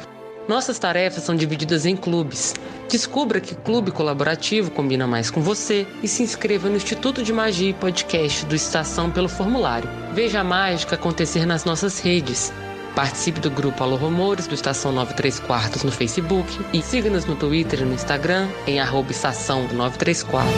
[0.48, 2.54] Nossas tarefas são divididas em clubes.
[2.90, 7.70] Descubra que clube colaborativo combina mais com você e se inscreva no Instituto de Magia
[7.70, 9.90] e Podcast do Estação pelo formulário.
[10.14, 12.52] Veja a mágica acontecer nas nossas redes.
[12.94, 17.82] Participe do grupo Alô Rumores do Estação 93 Quartos no Facebook e siga-nos no Twitter
[17.82, 20.52] e no Instagram em arroba estação 934.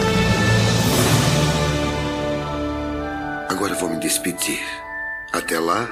[3.48, 4.60] Agora vou me despedir.
[5.32, 5.88] Até lá,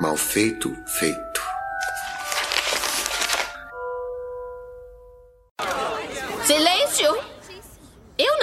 [0.00, 1.55] mal feito, feito.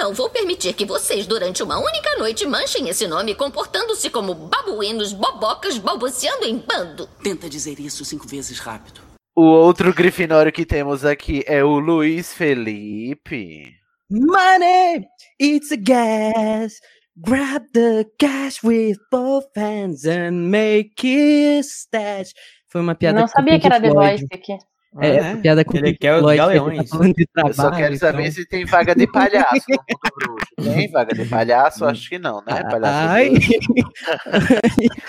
[0.04, 5.14] Não vou permitir que vocês, durante uma única noite, manchem esse nome comportando-se como babuínos,
[5.14, 7.08] bobocas, balbuciando em bando.
[7.22, 9.00] Tenta dizer isso cinco vezes rápido.
[9.34, 13.74] O outro grifinório que temos aqui é o Luiz Felipe.
[14.10, 15.06] Money,
[15.40, 16.74] it's a gas.
[17.16, 22.34] Grab the cash with both hands and make it stash.
[22.68, 23.88] Foi uma piada Não com sabia Pink que era The.
[23.88, 24.58] Voice aqui.
[25.00, 25.36] É, Ah, é?
[25.36, 26.88] piada com Ele Pink quer os que ele galeões.
[26.90, 28.32] tá de Eu só trabalho, quero saber então.
[28.32, 30.46] se tem vaga de palhaço no mundo bruxo.
[30.76, 31.84] Tem vaga de palhaço?
[31.84, 32.62] Acho que não, né?
[32.62, 33.30] Palhaço Ai.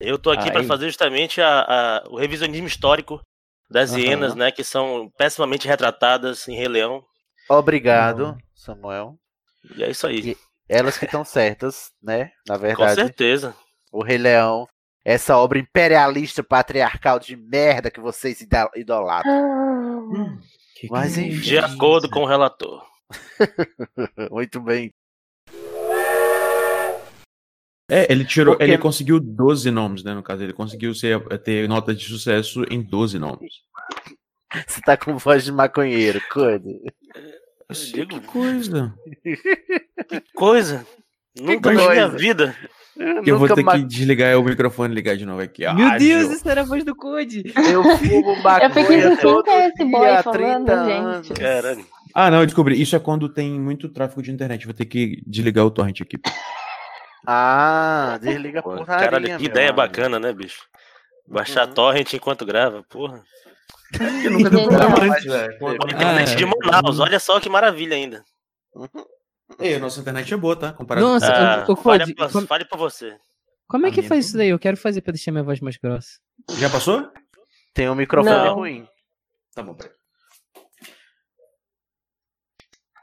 [0.00, 0.66] Eu tô aqui pra Ai.
[0.66, 3.20] fazer justamente a- a- o revisionismo histórico
[3.70, 4.50] das hienas, né?
[4.50, 7.02] Que são pessimamente retratadas em Rei Leão.
[7.48, 9.14] Obrigado, Samuel.
[9.76, 10.36] E é isso aí.
[10.68, 12.30] Elas que estão certas, né?
[12.48, 12.94] Na Com verdade.
[12.96, 13.54] certeza.
[13.92, 14.66] O Rei Leão,
[15.04, 18.44] essa obra imperialista patriarcal de merda que vocês
[18.76, 19.32] idolatram.
[19.32, 20.38] Ah.
[20.90, 21.40] Mas enfim.
[21.40, 22.84] De acordo com o relator.
[24.30, 24.92] Muito bem.
[27.90, 30.14] É, ele tirou, Porque- ele conseguiu 12 nomes, né?
[30.14, 33.52] No caso, ele conseguiu ser, ter nota de sucesso em 12 nomes.
[34.66, 36.64] Você tá com voz de maconheiro, coisa.
[37.70, 38.94] Que coisa.
[40.34, 40.86] coisa.
[41.38, 42.56] Nunca na minha vida.
[42.96, 45.62] Eu vou nunca ter ma- que desligar o microfone e ligar de novo aqui.
[45.72, 47.42] Meu Ah, Deus, isso era a voz do Code.
[47.74, 50.92] Eu fumo maconha Eu fiquei assim, todo quem é esse boy dia falando, 30 gente?
[51.00, 51.28] anos.
[51.30, 51.86] Caralho.
[52.14, 52.80] Ah, não, eu descobri.
[52.80, 54.66] Isso é quando tem muito tráfego de internet.
[54.66, 56.18] Vou ter que desligar o torrent aqui.
[57.26, 58.84] Ah, desliga a porra.
[58.84, 60.62] Caralho, que ideia bacana, né, bicho?
[61.26, 63.22] Baixar torrent enquanto grava, porra.
[64.24, 65.54] Eu nunca deu problema antes, velho.
[65.86, 68.22] Internet de Manaus, olha só que maravilha ainda.
[69.58, 70.72] Ei, a nossa internet é boa, tá?
[70.72, 71.32] Comparado Nossa, com...
[71.32, 73.18] Ah, o- o fale, como- fale pra você.
[73.68, 74.48] Como é A que faz isso daí?
[74.48, 76.18] Eu quero fazer pra deixar minha voz mais grossa.
[76.58, 77.10] Já passou?
[77.72, 78.54] Tem um microfone Não.
[78.54, 78.88] ruim.
[79.54, 79.92] Tá bom, peraí.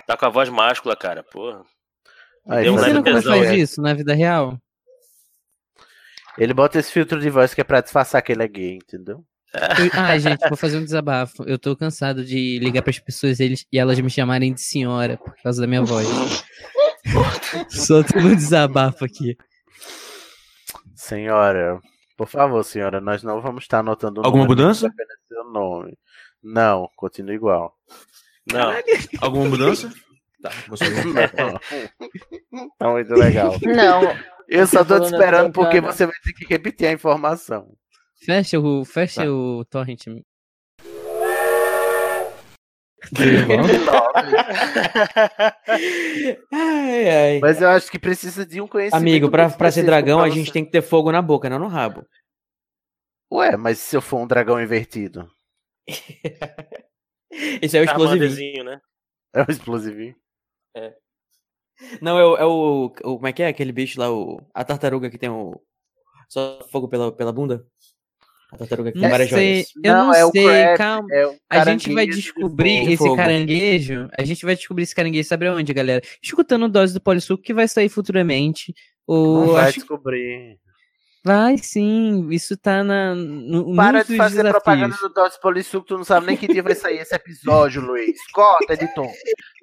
[0.06, 1.64] Tá com a voz máscula, cara, porra.
[2.48, 3.56] Aí, Deu um Você nunca tesão, faz é.
[3.56, 4.60] isso na vida real?
[6.38, 9.24] Ele bota esse filtro de voz que é pra disfarçar que ele é gay, entendeu?
[9.54, 11.44] Eu- ah, gente, vou fazer um desabafo.
[11.44, 15.36] Eu tô cansado de ligar pras pessoas eles, e elas me chamarem de senhora por
[15.42, 16.08] causa da minha voz.
[17.70, 19.36] Só tô no desabafo aqui.
[20.96, 21.80] Senhora,
[22.18, 24.92] por favor, senhora, nós não vamos estar anotando o Alguma mudança?
[25.28, 25.98] seu nome.
[26.44, 27.76] Não, continua igual.
[28.52, 28.74] Não.
[29.22, 29.92] Alguma mudança?
[30.42, 32.70] Tá, você Não.
[32.78, 33.58] Tá muito legal.
[33.62, 34.16] Não.
[34.48, 37.76] Eu só tô te esperando porque você vai ter que repetir a informação.
[38.26, 39.32] Fecha o, fecha Tá.
[39.32, 40.06] o torrent.
[46.52, 47.40] Ai, ai.
[47.40, 49.02] Mas eu acho que precisa de um conhecimento.
[49.02, 51.60] Amigo, pra, pra ser dragão, pra a gente tem que ter fogo na boca, não
[51.60, 52.06] no rabo.
[53.32, 55.30] Ué, mas se eu for um dragão invertido?
[57.62, 58.10] Esse é o explosivinho.
[58.30, 58.82] Charmanderzinho, né?
[59.34, 60.16] É um explosivinho?
[62.02, 64.12] Não, é o, é o, o- Como é que é aquele bicho lá?
[64.12, 65.62] O, a tartaruga que tem o.
[66.28, 67.66] Só fogo pela, pela bunda?
[68.52, 69.68] A tartaruga que tem Não várias sei, joias.
[69.84, 71.08] eu não, é o sei, crab, calma.
[71.14, 73.10] é o a gente vai de descobrir fogo.
[73.10, 74.10] esse caranguejo.
[74.18, 76.02] A gente vai descobrir esse caranguejo, sabe onde, galera?
[76.22, 78.74] Escutando dose do Polissuco que vai sair futuramente.
[79.06, 80.58] Ou Não vai acho- descobrir.
[81.24, 84.52] Vai sim, isso tá na, no, Para de fazer desafios.
[84.64, 88.16] propaganda do Dodge Polissuco, tu não sabe nem que dia vai sair esse episódio, Luiz.
[88.32, 89.08] Corta, editor.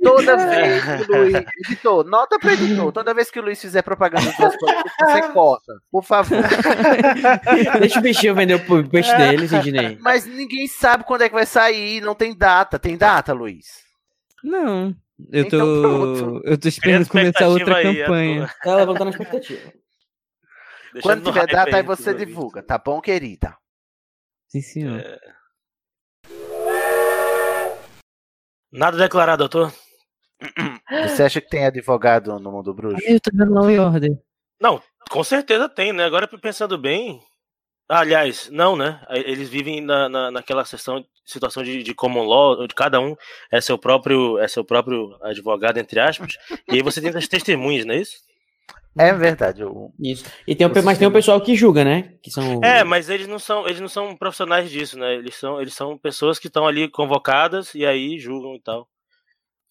[0.02, 1.34] Toda vez que o Luiz.
[1.64, 2.92] Editor, nota pro editor.
[2.92, 5.72] Toda vez que o Luiz fizer propaganda do Dodge Polissuco, você corta.
[5.90, 6.38] Por favor.
[7.80, 9.98] Deixa o bichinho vender o peixe dele, Sidney.
[10.02, 12.78] Mas ninguém sabe quando é que vai sair, não tem data.
[12.78, 13.64] Tem data, Luiz?
[14.44, 14.94] Não,
[15.32, 16.40] eu tô, Então pronto.
[16.44, 18.42] eu tô esperando começar outra aí, campanha.
[18.42, 18.58] Arthur.
[18.62, 19.72] Tá levantando a expectativa.
[21.02, 23.56] Quando tiver hype data, aí você divulga, tá bom, querida?
[24.48, 25.00] Sim, senhor.
[25.00, 25.18] É.
[28.72, 29.72] Nada declarado, doutor.
[31.08, 33.02] Você acha que tem advogado no mundo bruxo?
[33.06, 34.18] Eu tô vendo Law and Order.
[34.60, 36.04] Não, com certeza tem, né?
[36.04, 37.22] Agora pensando bem.
[37.88, 39.00] Ah, aliás, não, né?
[39.10, 43.14] Eles vivem na, na, naquela sessão, situação de, de common law, onde cada um
[43.50, 46.36] é seu próprio, é seu próprio advogado, entre aspas.
[46.68, 48.16] e aí você tem as testemunhas, não é isso?
[48.98, 49.60] É verdade.
[49.62, 49.92] Eu...
[50.00, 50.24] Isso.
[50.46, 52.14] E tem o, mas tem o pessoal que julga, né?
[52.22, 52.60] Que são.
[52.64, 55.14] É, mas eles não são, eles não são profissionais disso, né?
[55.14, 58.88] Eles são, eles são pessoas que estão ali convocadas e aí julgam e tal.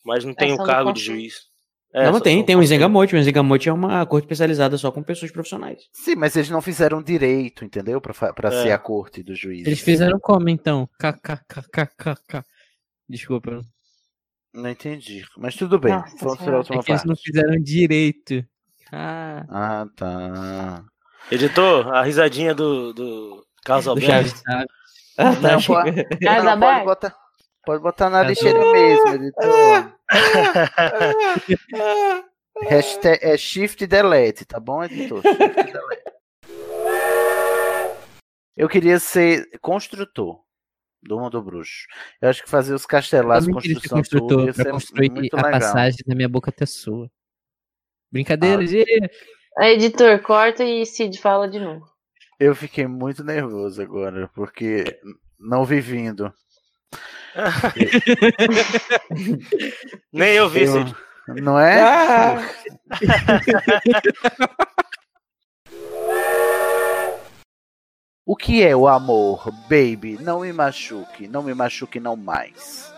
[0.06, 1.54] Mas não tem o do cargo de juiz.
[1.92, 2.68] É, não, tem, tem um conselho.
[2.68, 3.16] Zengamote.
[3.16, 5.80] O Zengamote é uma corte especializada só com pessoas profissionais.
[5.94, 8.02] Sim, mas eles não fizeram direito, entendeu?
[8.02, 8.64] Pra, pra É.
[8.64, 9.66] ser a corte dos juízes.
[9.66, 10.90] Eles fizeram como então?
[11.00, 12.44] KKKKK.
[13.08, 13.62] Desculpa.
[14.54, 15.26] Não entendi.
[15.38, 15.94] Mas tudo bem.
[15.94, 17.08] Nossa Vamos para a última É que eles parte.
[17.08, 18.46] não fizeram direito.
[18.98, 19.46] Ah.
[19.50, 20.84] Ah, tá.
[21.30, 24.42] Editor, a risadinha do, do Carlos Alberto.
[24.48, 24.64] Ah,
[25.18, 25.58] Não, tá.
[25.66, 25.74] pô-
[26.24, 26.86] Casa não, pode aberta?
[26.86, 27.16] botar,
[27.66, 29.94] pode botar na lixeira mesmo, editor.
[32.70, 35.22] Hashtag, é shift delete, tá bom, editor?
[35.22, 36.04] Shift delete.
[38.56, 40.40] Eu queria ser construtor
[41.04, 41.86] do mundo bruxo.
[42.22, 45.38] Eu acho que fazer os castelados, construção tudo, construtor ia pra ser construir muito a
[45.42, 45.52] legal.
[45.60, 47.10] passagem da minha boca até sua.
[48.16, 48.64] Brincadeira,
[49.58, 49.68] Ah.
[49.70, 51.86] Editor, corta e Cid fala de novo.
[52.40, 54.86] Eu fiquei muito nervoso agora, porque
[55.38, 56.34] não vi vindo.
[60.14, 60.96] Nem eu vi, Eu- Cid.
[61.42, 61.82] Não é?
[61.82, 62.50] Ah!
[68.28, 70.18] O que é o amor, baby?
[70.20, 72.92] Não me machuque, não me machuque não mais.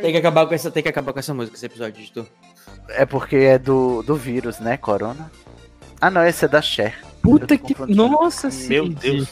[0.00, 2.26] Tem que acabar com essa, tem que acabar com essa música, esse episódio, editor.
[2.88, 5.30] É porque é do, do vírus, né, corona?
[6.00, 6.98] Ah não, esse é da Cher.
[7.22, 7.94] Puta Eu que.
[7.94, 8.94] Nossa, Meu Cid.
[8.96, 9.28] Deus.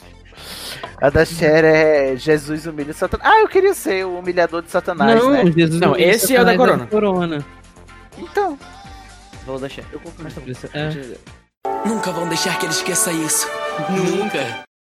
[1.01, 3.29] A da Cher é Jesus humilha Satanás.
[3.31, 5.45] Ah, eu queria ser o humilhador de Satanás, Não, né?
[5.47, 6.87] Jesus Não, não, esse é o da Corona.
[6.87, 7.45] Corona.
[8.17, 8.59] Então,
[9.47, 9.83] Vou deixar.
[10.75, 11.17] É.
[11.87, 13.49] Nunca vão deixar que ele esqueça isso.
[13.91, 14.65] Nunca.